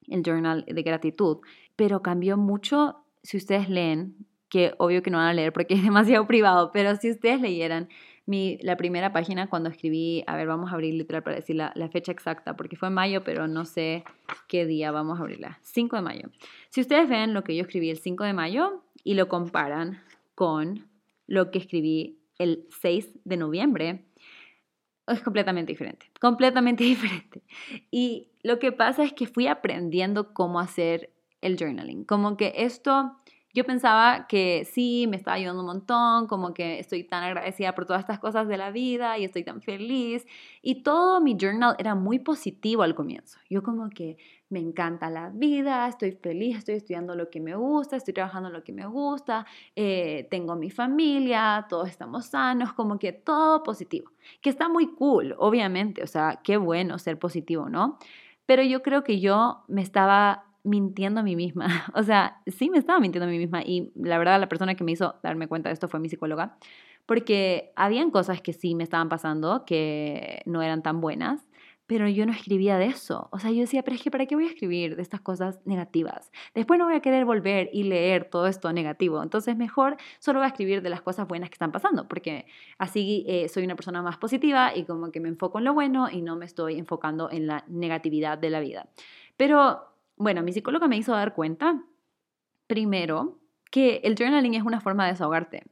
[0.09, 1.39] el journal de gratitud,
[1.77, 5.83] pero cambió mucho si ustedes leen, que obvio que no van a leer porque es
[5.83, 7.89] demasiado privado, pero si ustedes leyeran
[8.27, 11.89] la primera página cuando escribí, a ver, vamos a abrir literal para decir la, la,
[11.89, 14.05] fecha exacta, porque fue en mayo, pero no sé
[14.49, 15.59] qué día vamos a abrirla.
[15.63, 16.31] 5 de mayo.
[16.71, 20.01] Si ustedes ven lo que yo escribí el 5 de mayo y lo comparan
[20.35, 20.89] con
[21.27, 24.05] lo que escribí el 6 de noviembre,
[25.07, 27.43] es completamente diferente, completamente diferente.
[27.91, 33.17] Y lo que pasa es que fui aprendiendo cómo hacer el journaling, como que esto
[33.55, 37.85] yo pensaba que sí, me estaba ayudando un montón, como que estoy tan agradecida por
[37.85, 40.27] todas estas cosas de la vida y estoy tan feliz.
[40.63, 43.39] Y todo mi journal era muy positivo al comienzo.
[43.51, 44.17] Yo como que
[44.49, 48.65] me encanta la vida, estoy feliz, estoy estudiando lo que me gusta, estoy trabajando lo
[48.65, 54.11] que me gusta, eh, tengo mi familia, todos estamos sanos, como que todo positivo.
[54.41, 57.99] Que está muy cool, obviamente, o sea, qué bueno ser positivo, ¿no?
[58.47, 61.67] Pero yo creo que yo me estaba mintiendo a mí misma.
[61.95, 64.85] O sea, sí me estaba mintiendo a mí misma y la verdad la persona que
[64.85, 66.57] me hizo darme cuenta de esto fue mi psicóloga,
[67.07, 71.49] porque habían cosas que sí me estaban pasando que no eran tan buenas,
[71.87, 73.29] pero yo no escribía de eso.
[73.33, 75.61] O sea, yo decía, pero es que ¿para qué voy a escribir de estas cosas
[75.67, 76.31] negativas?
[76.55, 79.23] Después no voy a querer volver y leer todo esto negativo.
[79.23, 82.47] Entonces, mejor solo voy a escribir de las cosas buenas que están pasando, porque
[82.79, 86.09] así eh, soy una persona más positiva y como que me enfoco en lo bueno
[86.11, 88.89] y no me estoy enfocando en la negatividad de la vida.
[89.37, 89.92] Pero
[90.23, 91.83] bueno, mi psicóloga me hizo dar cuenta,
[92.67, 93.39] primero,
[93.71, 95.65] que el journaling es una forma de desahogarte.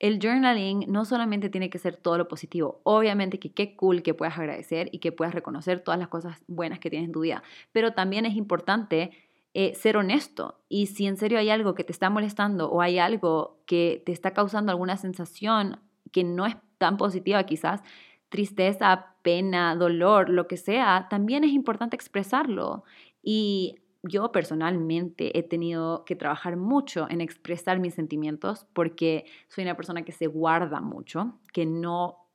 [0.00, 4.14] El journaling no solamente tiene que ser todo lo positivo, obviamente que qué cool que
[4.14, 7.42] puedas agradecer y que puedas reconocer todas las cosas buenas que tienes en tu vida,
[7.70, 9.12] pero también es importante
[9.54, 12.98] eh, ser honesto y si en serio hay algo que te está molestando o hay
[12.98, 15.78] algo que te está causando alguna sensación
[16.10, 17.82] que no es tan positiva quizás,
[18.30, 22.82] tristeza, pena, dolor, lo que sea, también es importante expresarlo
[23.22, 29.76] y yo personalmente he tenido que trabajar mucho en expresar mis sentimientos porque soy una
[29.76, 32.26] persona que se guarda mucho, que no,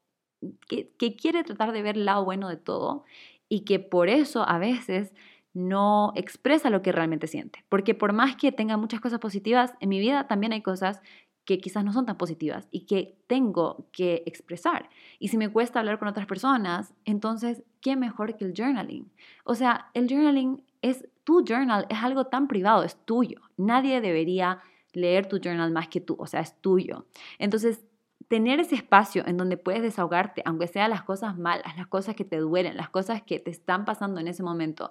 [0.67, 3.03] que, quiere tratar de ver el lado bueno de todo
[3.49, 5.13] y que por eso a veces
[5.53, 7.65] no expresa lo que realmente siente.
[7.67, 11.01] Porque por más que tenga muchas cosas positivas en mi vida, también hay cosas
[11.43, 14.89] que quizás no son tan positivas y que tengo que expresar.
[15.17, 19.09] Y si me cuesta hablar con otras personas, entonces, ¿qué mejor que el journaling?
[19.45, 23.41] O sea, el journaling es tu journal, es algo tan privado, es tuyo.
[23.57, 24.61] Nadie debería
[24.93, 27.05] leer tu journal más que tú, o sea, es tuyo.
[27.37, 27.83] Entonces,
[28.29, 32.23] tener ese espacio en donde puedes desahogarte, aunque sean las cosas malas, las cosas que
[32.23, 34.89] te duelen, las cosas que te están pasando en ese momento,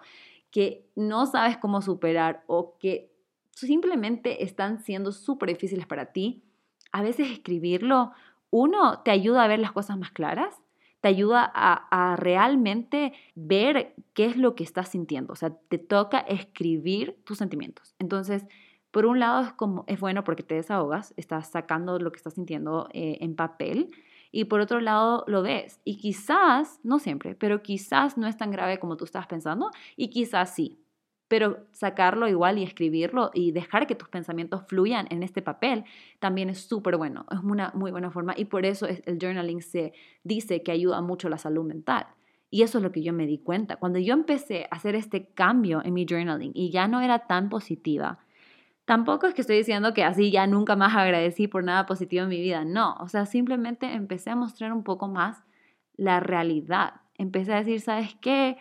[0.50, 3.10] que no sabes cómo superar o que
[3.52, 6.44] simplemente están siendo súper difíciles para ti,
[6.92, 8.12] a veces escribirlo,
[8.50, 10.60] uno, te ayuda a ver las cosas más claras,
[11.06, 15.34] te ayuda a, realmente ver qué es lo que estás sintiendo.
[15.34, 17.94] O sea, te toca escribir tus sentimientos.
[18.00, 18.44] Entonces,
[18.90, 22.34] por un lado es, como, es bueno porque te desahogas, estás sacando lo que estás
[22.34, 23.94] sintiendo eh, en papel
[24.32, 28.50] y por otro lado lo ves y quizás, no siempre, pero quizás no es tan
[28.50, 30.80] grave como tú estás pensando y quizás sí.
[31.28, 35.84] Pero sacarlo igual y escribirlo y dejar que tus pensamientos fluyan en este papel
[36.20, 39.92] también es súper bueno, es una muy buena forma y por eso el journaling se
[40.22, 42.06] dice que ayuda mucho a la salud mental.
[42.48, 43.76] Y eso es lo que yo me di cuenta.
[43.76, 47.48] Cuando yo empecé a hacer este cambio en mi journaling y ya no era tan
[47.48, 48.20] positiva,
[48.86, 52.28] Tampoco es que estoy diciendo que así ya nunca más agradecí por nada positivo en
[52.28, 55.42] mi vida, no, o sea, simplemente empecé a mostrar un poco más
[55.96, 57.00] la realidad.
[57.18, 58.58] Empecé a decir, ¿sabes qué?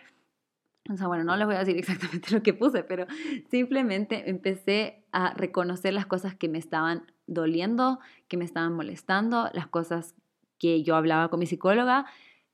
[0.90, 3.06] O sea, bueno, no les voy a decir exactamente lo que puse, pero
[3.50, 9.66] simplemente empecé a reconocer las cosas que me estaban doliendo, que me estaban molestando, las
[9.66, 10.14] cosas
[10.58, 12.06] que yo hablaba con mi psicóloga,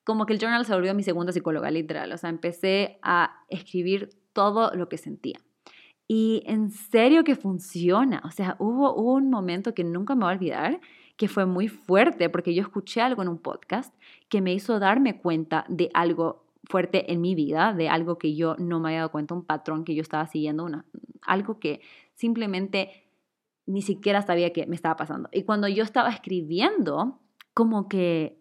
[0.04, 2.12] como que el journal se volvió mi segunda psicóloga, literal.
[2.12, 5.38] O sea, empecé a escribir todo lo que sentía.
[6.08, 8.20] Y en serio que funciona.
[8.24, 10.80] O sea, hubo un momento que nunca me voy a olvidar,
[11.16, 13.94] que fue muy fuerte, porque yo escuché algo en un podcast
[14.28, 18.56] que me hizo darme cuenta de algo fuerte en mi vida, de algo que yo
[18.58, 20.86] no me había dado cuenta, un patrón que yo estaba siguiendo, una,
[21.20, 21.82] algo que
[22.14, 23.04] simplemente
[23.66, 25.28] ni siquiera sabía que me estaba pasando.
[25.32, 27.20] Y cuando yo estaba escribiendo,
[27.52, 28.38] como que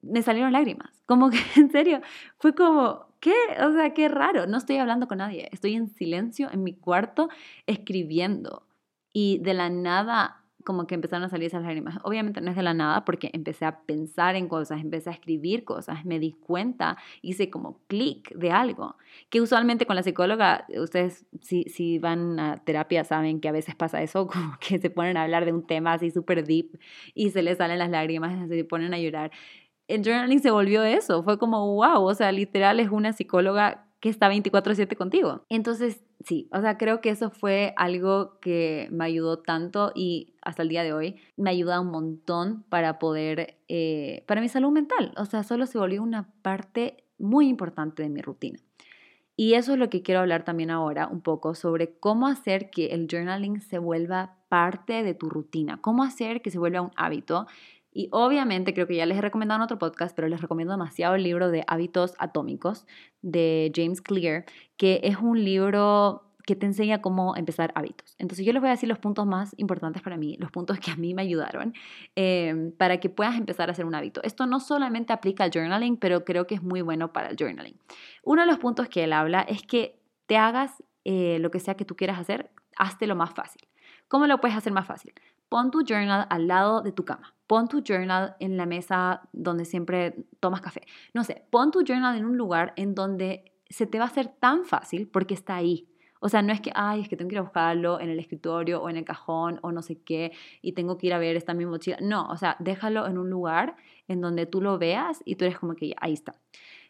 [0.00, 2.00] me salieron lágrimas, como que en serio,
[2.38, 3.34] fue como, ¿qué?
[3.66, 7.30] O sea, qué raro, no estoy hablando con nadie, estoy en silencio en mi cuarto
[7.66, 8.64] escribiendo
[9.12, 10.39] y de la nada
[10.70, 11.98] como que empezaron a salir esas lágrimas.
[12.04, 15.64] Obviamente no es de la nada porque empecé a pensar en cosas, empecé a escribir
[15.64, 18.96] cosas, me di cuenta, hice como clic de algo,
[19.30, 23.74] que usualmente con la psicóloga, ustedes si, si van a terapia saben que a veces
[23.74, 26.78] pasa eso, como que se ponen a hablar de un tema así súper deep
[27.14, 29.32] y se les salen las lágrimas, se ponen a llorar
[29.88, 34.08] el journaling se volvió eso, fue como, wow, o sea, literal es una psicóloga que
[34.08, 35.44] está 24/7 contigo.
[35.48, 40.62] Entonces, sí, o sea, creo que eso fue algo que me ayudó tanto y hasta
[40.62, 45.12] el día de hoy me ayuda un montón para poder, eh, para mi salud mental.
[45.16, 48.58] O sea, solo se volvió una parte muy importante de mi rutina.
[49.36, 52.88] Y eso es lo que quiero hablar también ahora un poco sobre cómo hacer que
[52.88, 57.46] el journaling se vuelva parte de tu rutina, cómo hacer que se vuelva un hábito
[58.00, 61.16] y obviamente creo que ya les he recomendado en otro podcast, pero les recomiendo demasiado
[61.16, 62.86] el libro de Hábitos Atómicos
[63.20, 64.46] de James Clear,
[64.78, 68.16] que es un libro que te enseña cómo empezar hábitos.
[68.16, 70.90] Entonces yo les voy a decir los puntos más importantes para mí, los puntos que
[70.90, 71.74] a mí me ayudaron
[72.16, 74.22] em, para que puedas empezar a hacer un hábito.
[74.22, 77.76] Esto no solamente aplica al journaling, pero creo que es muy bueno para el journaling.
[78.24, 81.74] Uno de los puntos que él habla es que te hagas eh, lo que sea
[81.74, 83.60] que tú quieras hacer, hazte lo más fácil.
[84.08, 85.12] ¿Cómo lo puedes hacer más fácil?
[85.50, 87.34] Pon tu journal al lado de tu cama.
[87.48, 90.82] Pon tu journal en la mesa donde siempre tomas café.
[91.12, 94.28] No sé, pon tu journal en un lugar en donde se te va a hacer
[94.28, 95.88] tan fácil porque está ahí.
[96.20, 98.20] O sea, no es que, ay, es que tengo que ir a buscarlo en el
[98.20, 100.30] escritorio o en el cajón o no sé qué
[100.62, 101.96] y tengo que ir a ver esta mi mochila.
[102.00, 103.74] No, o sea, déjalo en un lugar
[104.06, 106.36] en donde tú lo veas y tú eres como que ahí está.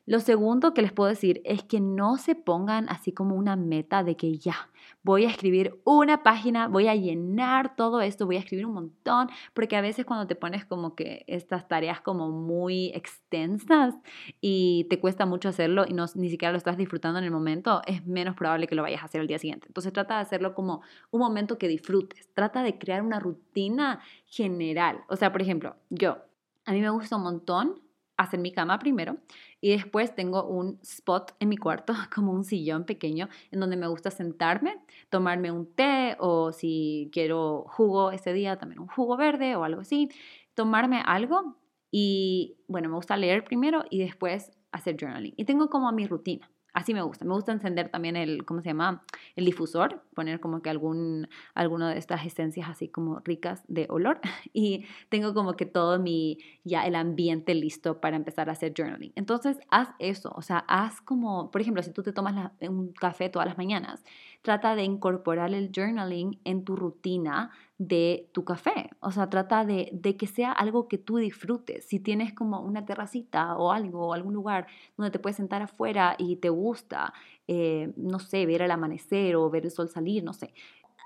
[0.07, 4.03] Lo segundo que les puedo decir es que no se pongan así como una meta
[4.03, 4.71] de que ya,
[5.03, 9.29] voy a escribir una página, voy a llenar todo esto, voy a escribir un montón,
[9.55, 13.95] porque a veces cuando te pones como que estas tareas como muy extensas
[14.41, 17.83] y te cuesta mucho hacerlo y no, ni siquiera lo estás disfrutando en el momento,
[17.87, 19.67] es menos probable que lo vayas a hacer el día siguiente.
[19.69, 25.01] Entonces trata de hacerlo como un momento que disfrutes, trata de crear una rutina general.
[25.09, 26.19] O sea, por ejemplo, yo,
[26.65, 27.81] a mí me gusta un montón
[28.17, 29.17] hacer mi cama primero
[29.61, 33.89] y después tengo un spot en mi cuarto, como un sillón pequeño, en donde me
[33.89, 34.77] gusta sentarme,
[35.09, 39.83] tomarme un té o si quiero jugo ese día, también un jugo verde o algo
[39.83, 40.09] así,
[40.55, 41.57] tomarme algo
[41.91, 45.35] y bueno, me gusta leer primero y después hacer journaling.
[45.37, 46.51] Y tengo como mi rutina.
[46.73, 47.25] Así me gusta.
[47.25, 49.05] Me gusta encender también el, ¿cómo se llama?
[49.37, 54.21] El difusor, poner como que algún, alguna de estas esencias así como ricas de olor.
[54.53, 59.13] Y tengo como que todo mi, ya el ambiente listo para empezar a hacer journaling.
[59.15, 60.33] Entonces, haz eso.
[60.35, 64.03] O sea, haz como, por ejemplo, si tú te tomas un café todas las mañanas,
[64.43, 67.51] trata de incorporar el journaling en tu rutina
[67.81, 68.91] de tu café.
[69.01, 71.87] O sea, trata de, que sea algo que tú disfrutes.
[71.87, 74.67] Si tienes como una terracita o algo, o algún lugar
[74.99, 77.15] donde te puedes sentar afuera y te gusta,
[77.49, 80.53] eh, no sé, ver el amanecer o ver el sol salir, no sé.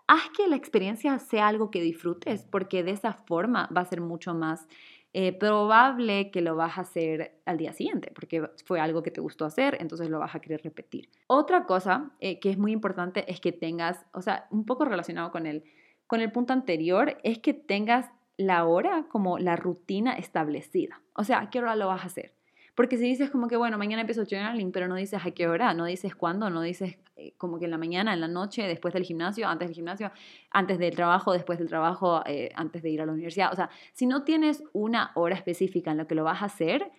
[0.08, 4.00] Haz que la experiencia sea algo que disfrutes, porque de esa forma va a ser
[4.00, 4.66] mucho más
[5.12, 9.20] eh, probable que lo vas a hacer al día siguiente, porque fue algo que te
[9.20, 11.08] gustó hacer, entonces lo vas a querer repetir.
[11.28, 15.30] Otra cosa eh, que es muy importante es que tengas, o sea, un poco relacionado
[15.30, 15.62] con el,
[16.06, 21.00] con el punto anterior, es que tengas la hora como la rutina establecida.
[21.14, 22.34] O sea, ¿a qué hora lo vas a hacer?
[22.74, 25.74] Porque si dices como que, bueno, mañana empiezo journaling, pero no dices a qué hora,
[25.74, 28.92] no dices cuándo, no dices eh, como que en la mañana, en la noche, después
[28.92, 30.10] del gimnasio, antes del gimnasio,
[30.50, 33.52] antes del trabajo, después del trabajo, eh, antes de ir a la universidad.
[33.52, 36.90] O sea, si no tienes una hora específica en lo que lo vas a hacer,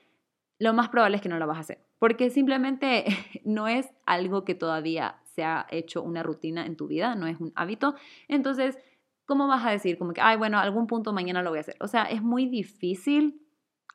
[0.60, 1.80] lo más probable es que no lo vas a hacer.
[2.00, 3.06] Porque simplemente
[3.44, 7.42] no es algo que todavía se ha hecho una rutina en tu vida, no es
[7.42, 7.96] un hábito.
[8.30, 8.80] Entonces,
[9.26, 11.78] ¿cómo vas a decir como que, ay, bueno, algún punto mañana lo voy a hacer?
[11.80, 13.42] O sea, es muy difícil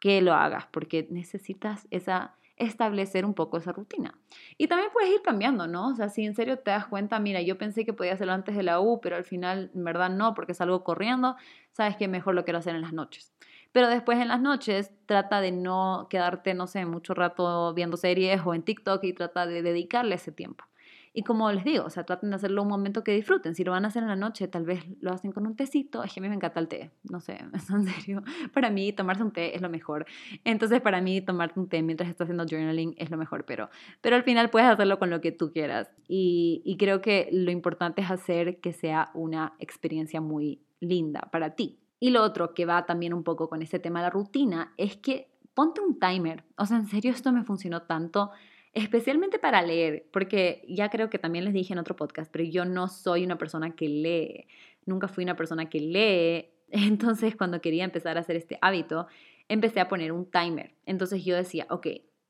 [0.01, 4.19] que lo hagas, porque necesitas esa, establecer un poco esa rutina.
[4.59, 5.89] Y también puedes ir cambiando, ¿no?
[5.89, 8.55] O sea, si en serio te das cuenta, mira, yo pensé que podía hacerlo antes
[8.55, 11.37] de la U, pero al final en verdad no, porque salgo corriendo,
[11.73, 13.33] sabes que mejor lo quiero hacer en las noches.
[13.73, 18.43] Pero después en las noches trata de no quedarte, no sé, mucho rato viendo series
[18.45, 20.65] o en TikTok y trata de dedicarle ese tiempo.
[21.13, 23.55] Y como les digo, o sea, traten de hacerlo un momento que disfruten.
[23.57, 26.05] Si lo van a hacer en la noche, tal vez lo hacen con un tecito.
[26.05, 27.39] Es que a mí me encanta el té, no sé,
[27.71, 28.23] en serio.
[28.55, 30.07] Para mí tomarse un té es lo mejor.
[30.45, 33.71] Entonces, para mí tomarte un té mientras estás haciendo journaling es lo mejor, pero,
[34.01, 35.91] pero al final puedes hacerlo con lo que tú quieras.
[36.07, 41.57] Y, y creo que lo importante es hacer que sea una experiencia muy linda para
[41.57, 41.81] ti.
[41.99, 44.97] Y lo otro que va también un poco con ese tema de la rutina es
[44.97, 46.45] que ponte un timer.
[46.57, 48.31] O sea, en serio, esto me funcionó tanto
[48.73, 52.65] especialmente para leer, porque ya creo que también les dije en otro podcast, pero yo
[52.65, 54.47] no soy una persona que lee,
[54.87, 59.07] nunca fui una persona que lee, entonces cuando quería empezar a hacer este hábito,
[59.49, 61.87] empecé a poner un timer, entonces yo decía, ok,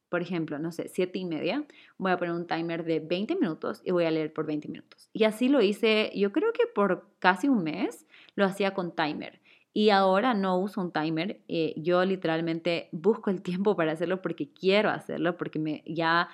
[0.09, 1.65] por ejemplo, no sé, siete y media,
[1.97, 5.09] voy a poner un timer de 20 minutos y voy a leer por 20 minutos.
[5.13, 9.41] Y así lo hice, yo creo que por casi un mes lo hacía con timer.
[9.73, 14.53] Y ahora no uso un timer, eh, yo literalmente busco el tiempo para hacerlo porque
[14.53, 16.29] quiero hacerlo, porque me, ya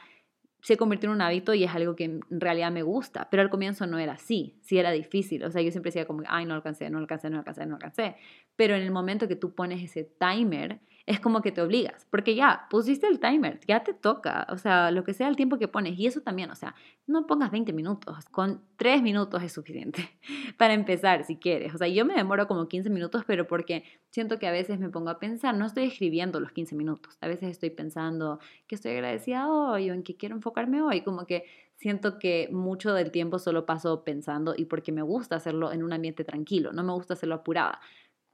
[0.62, 3.50] se convirtió en un hábito y es algo que en realidad me gusta, pero al
[3.50, 6.54] comienzo no era así, sí era difícil, o sea, yo siempre decía como, ay, no
[6.54, 8.16] alcancé, no alcancé, no alcancé, no alcancé,
[8.56, 12.34] pero en el momento que tú pones ese timer, es como que te obligas, porque
[12.34, 15.68] ya pusiste el timer, ya te toca, o sea, lo que sea el tiempo que
[15.68, 15.96] pones.
[15.96, 16.74] Y eso también, o sea,
[17.06, 20.10] no pongas 20 minutos, con 3 minutos es suficiente
[20.58, 21.72] para empezar si quieres.
[21.74, 24.88] O sea, yo me demoro como 15 minutos, pero porque siento que a veces me
[24.88, 28.92] pongo a pensar, no estoy escribiendo los 15 minutos, a veces estoy pensando que estoy
[28.92, 31.44] agradecida hoy o en que quiero enfocarme hoy, como que
[31.76, 35.92] siento que mucho del tiempo solo paso pensando y porque me gusta hacerlo en un
[35.92, 37.80] ambiente tranquilo, no me gusta hacerlo apurada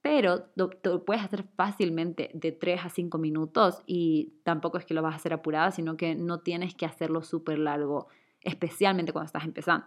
[0.03, 0.71] pero lo,
[1.05, 5.17] puedes hacer fácilmente de 3 a 5 minutos y tampoco es que lo vas a
[5.17, 8.09] hacer apurada, sino que no tienes que hacerlo súper largo,
[8.43, 9.87] especialmente cuando estás empezando.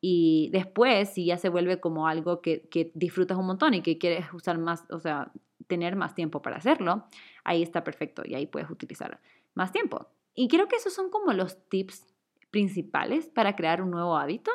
[0.00, 3.96] Y después, si ya se vuelve como algo que, que disfrutas un montón y que
[3.96, 5.32] quieres usar más, o sea,
[5.68, 7.04] tener más tiempo para hacerlo,
[7.44, 9.20] ahí está perfecto y ahí puedes utilizar
[9.54, 10.08] más tiempo.
[10.34, 12.12] Y creo que esos son como los tips
[12.50, 14.50] principales para crear un nuevo hábito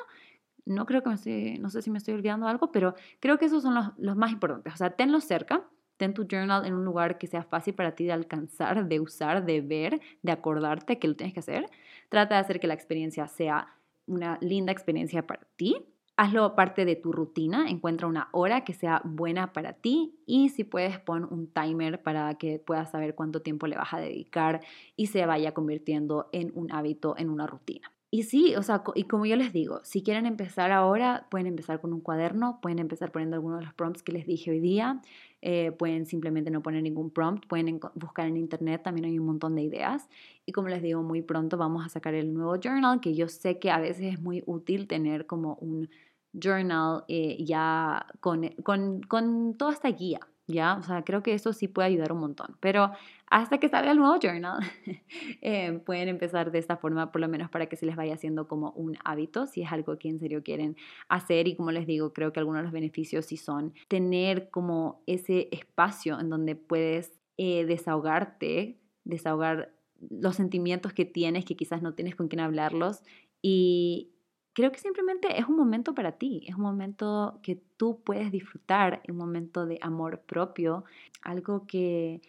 [0.70, 3.46] no creo que me estoy, no sé si me estoy olvidando algo, pero creo que
[3.46, 4.74] esos son los, los más importantes.
[4.74, 5.64] O sea, tenlo cerca,
[5.98, 9.46] ten tu journal en un lugar que sea fácil para ti de alcanzar, de usar,
[9.46, 11.70] de ver, de acordarte que lo tienes que hacer.
[12.08, 13.76] Trata de hacer que la experiencia sea
[14.08, 15.76] una linda experiencia para ti.
[16.16, 20.64] Hazlo parte de tu rutina, encuentra una hora que sea buena para ti y si
[20.64, 24.62] puedes pon un timer para que puedas saber cuánto tiempo le vas a dedicar
[24.96, 27.92] y se vaya convirtiendo en un hábito, en una rutina.
[28.12, 31.80] Y sí, o sea, y como yo les digo, si quieren empezar ahora, pueden empezar
[31.80, 35.00] con un cuaderno, pueden empezar poniendo algunos de los prompts que les dije hoy día,
[35.44, 39.56] eh, pueden simplemente no poner ningún prompt, pueden buscar en internet, también hay un montón
[39.56, 40.10] de ideas.
[40.48, 43.60] Y como les digo, muy pronto vamos a sacar el nuevo journal, que yo sé
[43.60, 45.88] que a veces es muy útil tener como un
[46.34, 50.76] journal eh, ya con, con, con toda esta guía, ¿ya?
[50.78, 52.58] O sea, creo que eso sí puede ayudar un montón.
[52.60, 52.92] Pero
[53.30, 54.60] hasta que salga el nuevo journal,
[55.42, 58.48] eh, pueden empezar de esta forma, por lo menos para que se les vaya haciendo
[58.48, 60.76] como un hábito, si es algo que en serio quieren
[61.08, 61.48] hacer.
[61.48, 65.48] Y como les digo, creo que algunos de los beneficios sí son tener como ese
[65.52, 69.74] espacio en donde puedes eh, desahogarte, desahogar
[70.10, 73.04] los sentimientos que tienes, que quizás no tienes con quién hablarlos.
[73.42, 74.12] Y
[74.54, 79.02] creo que simplemente es un momento para ti, es un momento que tú puedes disfrutar,
[79.08, 80.84] un momento de amor propio,
[81.22, 82.22] algo que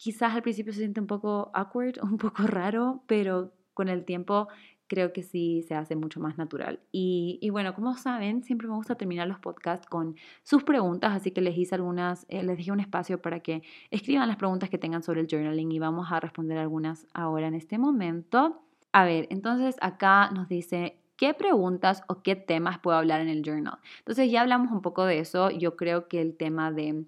[0.00, 4.48] quizás al principio se siente un poco awkward, un poco raro, pero con el tiempo
[4.86, 6.80] creo que sí se hace mucho más natural.
[6.90, 11.40] Y, bueno, como saben, siempre me gusta terminar los podcasts con sus preguntas, así que
[11.40, 15.04] les hice algunas, eh, les dejé un espacio para que escriban las preguntas que tengan
[15.04, 18.62] sobre el journaling y vamos a responder algunas ahora en este momento.
[18.92, 23.42] A ver, entonces acá nos dice, ¿qué preguntas o qué temas puedo hablar en el
[23.44, 23.78] journal?
[23.98, 25.50] Entonces ya hablamos un poco de eso.
[25.50, 27.04] Yo creo que el tema de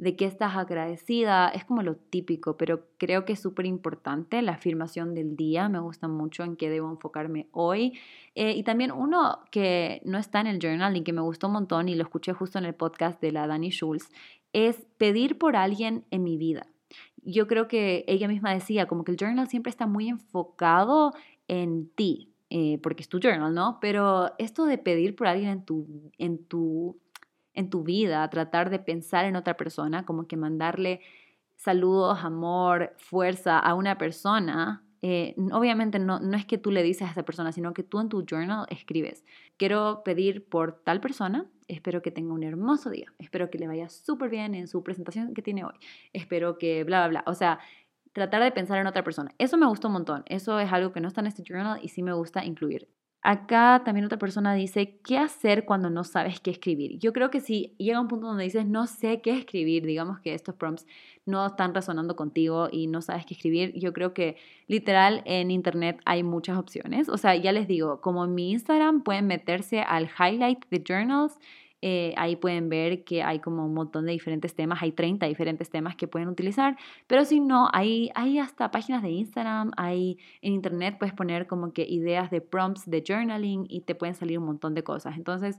[0.00, 4.52] de qué estás agradecida, es como lo típico, pero creo que es súper importante la
[4.52, 7.98] afirmación del día, me gusta mucho en qué debo enfocarme hoy.
[8.34, 11.52] Eh, y también uno que no está en el journal y que me gustó un
[11.52, 14.08] montón y lo escuché justo en el podcast de la Dani Schulz,
[14.54, 16.66] es pedir por alguien en mi vida.
[17.22, 21.12] Yo creo que ella misma decía, como que el journal siempre está muy enfocado
[21.46, 23.76] en ti, eh, porque es tu journal, ¿no?
[23.82, 26.96] Pero esto de pedir por alguien en tu, en tu
[27.54, 31.00] en tu vida, tratar de pensar en otra persona, como que mandarle
[31.56, 37.08] saludos, amor, fuerza a una persona, eh, obviamente no, no es que tú le dices
[37.08, 39.24] a esa persona, sino que tú en tu journal escribes,
[39.56, 43.88] quiero pedir por tal persona, espero que tenga un hermoso día, espero que le vaya
[43.88, 45.74] súper bien en su presentación que tiene hoy,
[46.12, 47.30] espero que bla, bla, bla.
[47.30, 47.60] O sea,
[48.12, 49.32] tratar de pensar en otra persona.
[49.38, 51.88] Eso me gustó un montón, eso es algo que no está en este journal y
[51.88, 52.88] sí me gusta incluir.
[53.22, 56.98] Acá también otra persona dice, ¿qué hacer cuando no sabes qué escribir?
[56.98, 60.32] Yo creo que si llega un punto donde dices, no sé qué escribir, digamos que
[60.32, 60.86] estos prompts
[61.26, 64.36] no están resonando contigo y no sabes qué escribir, yo creo que
[64.68, 67.10] literal en internet hay muchas opciones.
[67.10, 71.38] O sea, ya les digo, como en mi Instagram pueden meterse al highlight de journals
[71.82, 75.70] eh, ahí pueden ver que hay como un montón de diferentes temas, hay 30 diferentes
[75.70, 76.76] temas que pueden utilizar,
[77.06, 81.72] pero si no, hay, hay hasta páginas de Instagram, hay en internet puedes poner como
[81.72, 85.16] que ideas de prompts de journaling y te pueden salir un montón de cosas.
[85.16, 85.58] Entonces,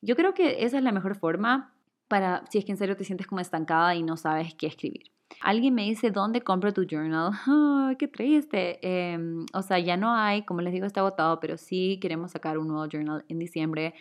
[0.00, 1.74] yo creo que esa es la mejor forma
[2.06, 5.10] para si es que en serio te sientes como estancada y no sabes qué escribir.
[5.40, 7.32] Alguien me dice, ¿dónde compro tu journal?
[7.98, 8.78] ¡Qué triste!
[8.82, 12.58] Em, o sea, ya no hay, como les digo, está agotado, pero sí queremos sacar
[12.58, 13.94] un nuevo journal en diciembre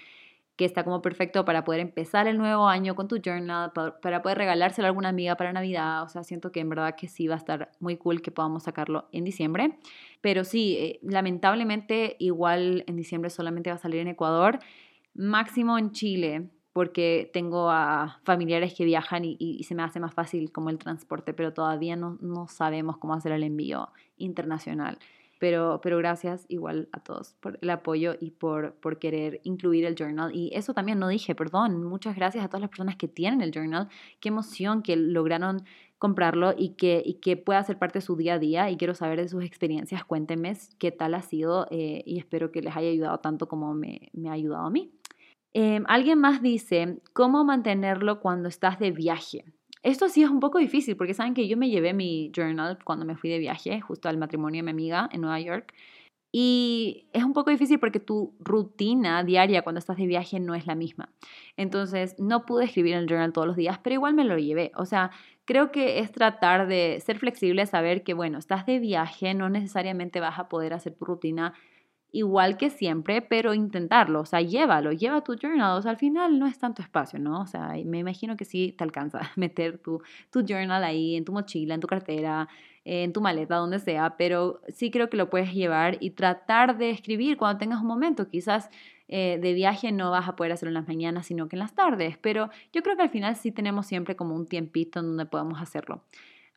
[0.57, 4.39] que está como perfecto para poder empezar el nuevo año con tu journal, para poder
[4.39, 6.03] regalárselo a alguna amiga para Navidad.
[6.03, 8.63] O sea, siento que en verdad que sí va a estar muy cool que podamos
[8.63, 9.77] sacarlo en diciembre.
[10.19, 14.57] Pero sí, eh, lamentablemente igual en diciembre solamente va a salir en Ecuador,
[15.13, 20.51] máximo en Chile, porque tengo a familiares que viajan y, se me hace más fácil
[20.51, 24.97] como el transporte, pero todavía no, no sabemos cómo hacer el envío internacional.
[25.39, 29.95] Pero, pero gracias igual a todos por el apoyo y por, por querer incluir el
[29.95, 30.35] journal.
[30.35, 33.51] Y eso también no dije, perdón, muchas gracias a todas las personas que tienen el
[33.51, 33.87] journal.
[34.19, 35.63] Qué emoción que lograron
[35.99, 38.93] comprarlo y que, y que pueda ser parte de su día a día y quiero
[38.93, 40.05] saber de sus experiencias.
[40.05, 44.09] Cuéntenme qué tal ha sido eh, y espero que les haya ayudado tanto como me,
[44.13, 44.91] me ha ayudado a mí.
[45.53, 49.43] Em, alguien más dice, ¿cómo mantenerlo cuando estás de viaje?
[49.83, 53.05] Esto sí es un poco difícil porque saben que yo me llevé mi journal cuando
[53.05, 55.73] me fui de viaje, justo al matrimonio de mi amiga en Nueva York.
[56.31, 60.67] Y es un poco difícil porque tu rutina diaria cuando estás de viaje no es
[60.67, 61.09] la misma.
[61.55, 64.71] Entonces no pude escribir en el journal todos los días, pero igual me lo llevé.
[64.75, 65.11] O sea,
[65.45, 70.19] creo que es tratar de ser flexible, saber que, bueno, estás de viaje, no necesariamente
[70.19, 71.53] vas a poder hacer tu rutina
[72.11, 76.39] igual que siempre, pero intentarlo, o sea, llévalo, lleva tu journal, o sea, al final
[76.39, 77.41] no es tanto espacio, ¿no?
[77.41, 80.01] O sea, me imagino que sí te alcanza meter tu,
[80.31, 82.47] tu journal ahí en tu mochila, en tu cartera,
[82.85, 86.89] en tu maleta, donde sea, pero sí creo que lo puedes llevar y tratar de
[86.89, 88.69] escribir cuando tengas un momento, quizás
[89.09, 91.75] eh, de viaje no vas a poder hacerlo en las mañanas, sino que en las
[91.75, 95.25] tardes, pero yo creo que al final sí tenemos siempre como un tiempito en donde
[95.25, 96.03] podemos hacerlo.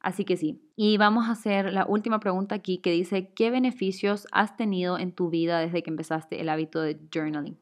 [0.00, 0.60] Así que sí.
[0.76, 5.12] Y vamos a hacer la última pregunta aquí que dice, ¿qué beneficios has tenido en
[5.12, 7.58] tu vida desde que empezaste el hábito de journaling?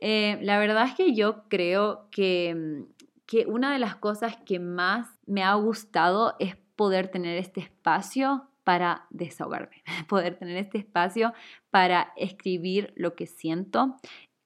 [0.00, 2.82] Eh, la verdad es que yo creo que, mm,
[3.26, 8.48] que una de las cosas que más me ha gustado es poder tener este espacio
[8.64, 11.32] para desahogarme, poder tener este espacio
[11.70, 13.96] para escribir lo que siento,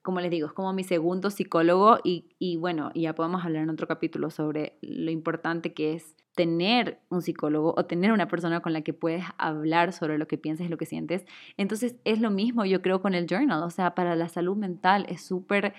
[0.03, 3.71] como les digo, es como mi segundo psicólogo y, y, bueno, ya podemos hablar en
[3.71, 8.73] otro capítulo sobre lo importante que es tener un psicólogo o tener una persona con
[8.73, 11.27] la que puedes hablar sobre lo que piensas lo que sientes.
[11.59, 15.05] Entonces es lo mismo yo creo con el journal, o sea, para la salud mental
[15.11, 15.75] es súper,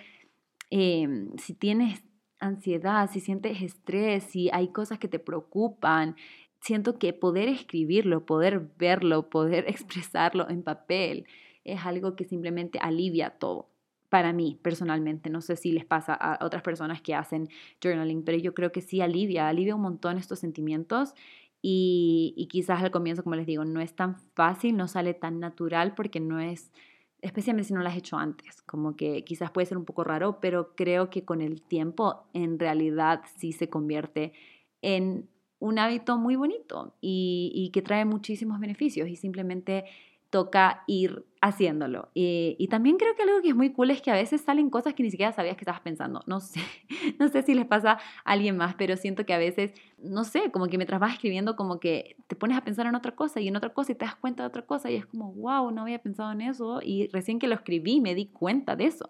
[0.70, 1.07] eh,
[1.39, 2.03] si tienes
[2.39, 6.16] ansiedad, si sientes estrés, si hay cosas que te preocupan,
[6.59, 11.26] siento que poder escribirlo, poder verlo, poder expresarlo en papel
[11.64, 13.72] es algo que simplemente alivia todo
[14.12, 15.30] para mí personalmente.
[15.30, 17.47] No sé si les pasa a otras personas que hacen
[17.82, 21.14] journaling, pero yo creo que sí alivia, alivia un montón estos sentimientos
[21.62, 25.95] y, quizás al comienzo, como les digo, no es tan fácil, no sale tan natural
[25.95, 26.74] porque no es,
[27.22, 30.41] especialmente si no lo has hecho antes, como que quizás puede ser un poco raro,
[30.41, 34.34] pero creo que con el tiempo en realidad sí se convierte
[34.82, 39.86] en un hábito muy bonito y que trae muchísimos beneficios y simplemente
[40.32, 42.10] toca ir haciéndolo.
[42.14, 44.94] Y, también creo que algo que es muy cool es que a veces salen cosas
[44.94, 46.22] que ni siquiera sabías que estabas pensando.
[46.26, 46.62] No sé,
[47.20, 50.50] no sé si les pasa a alguien más, pero siento que a veces, no sé,
[50.52, 53.50] como que mientras vas escribiendo, como que te pones a pensar en otra cosa y
[53.50, 55.82] en otra cosa y te das cuenta de otra cosa y es como, wow, no
[55.82, 59.10] había pensado en eso y recién que lo escribí me di cuenta de eso.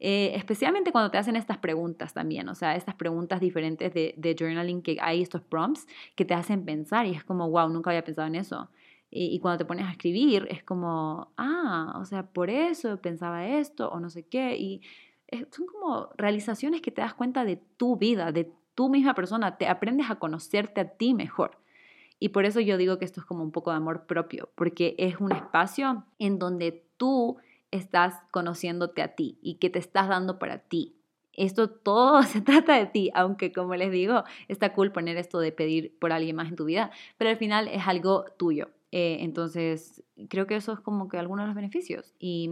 [0.00, 4.36] Eh, especialmente cuando te hacen estas preguntas también, o sea, estas preguntas diferentes de, de
[4.38, 8.04] journaling que hay estos prompts que te hacen pensar y es como, wow, nunca había
[8.04, 8.68] pensado en eso.
[9.10, 13.88] Y, cuando te pones a escribir es como, ah, o sea, por eso pensaba esto
[13.88, 14.56] o no sé qué.
[14.56, 14.82] Y
[15.50, 19.66] son como realizaciones que te das cuenta de tu vida, de tu misma persona, te
[19.66, 21.58] aprendes a conocerte a ti mejor.
[22.20, 24.94] Y por eso yo digo que esto es como un poco de amor propio, porque
[24.98, 27.38] es un espacio en donde tú
[27.70, 30.96] estás conociéndote a ti y que te estás dando para ti.
[31.32, 35.52] Esto todo se trata de ti, aunque como les digo, está cool poner esto de
[35.52, 38.68] pedir por alguien más en tu vida, pero al final es algo tuyo.
[38.92, 42.14] Eh, entonces, creo que eso es como que algunos de los beneficios.
[42.18, 42.50] Y,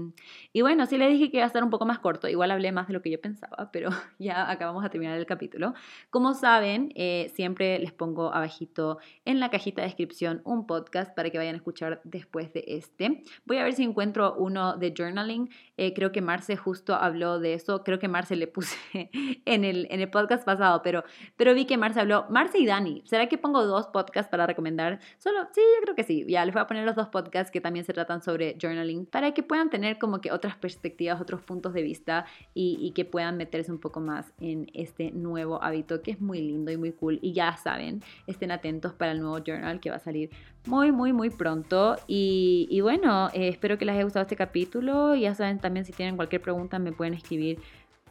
[0.52, 2.72] y, bueno, sí le dije que iba a estar un poco más corto, igual hablé
[2.72, 5.74] más de lo que yo pensaba, pero ya acabamos de terminar el capítulo.
[6.10, 11.30] Como saben, eh, siempre les pongo abajito en la cajita de descripción un podcast para
[11.30, 13.22] que vayan a escuchar después de este.
[13.44, 15.50] Voy a ver si encuentro uno de journaling.
[15.76, 17.82] Eh, creo que Marce justo habló de eso.
[17.82, 18.76] Creo que Marce le puse
[19.44, 21.04] en el, en el podcast pasado, pero,
[21.36, 22.26] pero vi que Marce habló.
[22.30, 25.00] Marce y Dani, ¿será que pongo dos podcasts para recomendar?
[25.18, 27.84] Solo, sí, yo creo que sí ya les voy a poner los dos podcasts también
[27.84, 31.82] se tratan sobre journaling para que puedan tener como que otras perspectivas, otros puntos de
[31.82, 36.40] vista y, que puedan meterse un poco más en este nuevo hábito que es muy
[36.40, 37.18] lindo y muy cool.
[37.22, 40.30] Y ya saben, estén atentos para el nuevo journal que va a salir
[40.66, 41.96] muy, muy, muy pronto.
[42.06, 45.14] Y, bueno, eh, espero que les haya gustado este capítulo.
[45.14, 47.60] Ya saben también si tienen cualquier pregunta me pueden escribir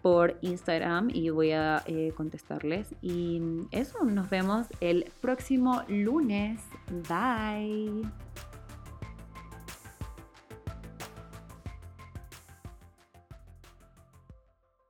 [0.06, 2.93] por Instagram y voy a eh, contestarles.
[3.02, 3.41] Y
[3.72, 6.62] eso, nos vemos el próximo lunes.
[7.10, 8.24] Bye.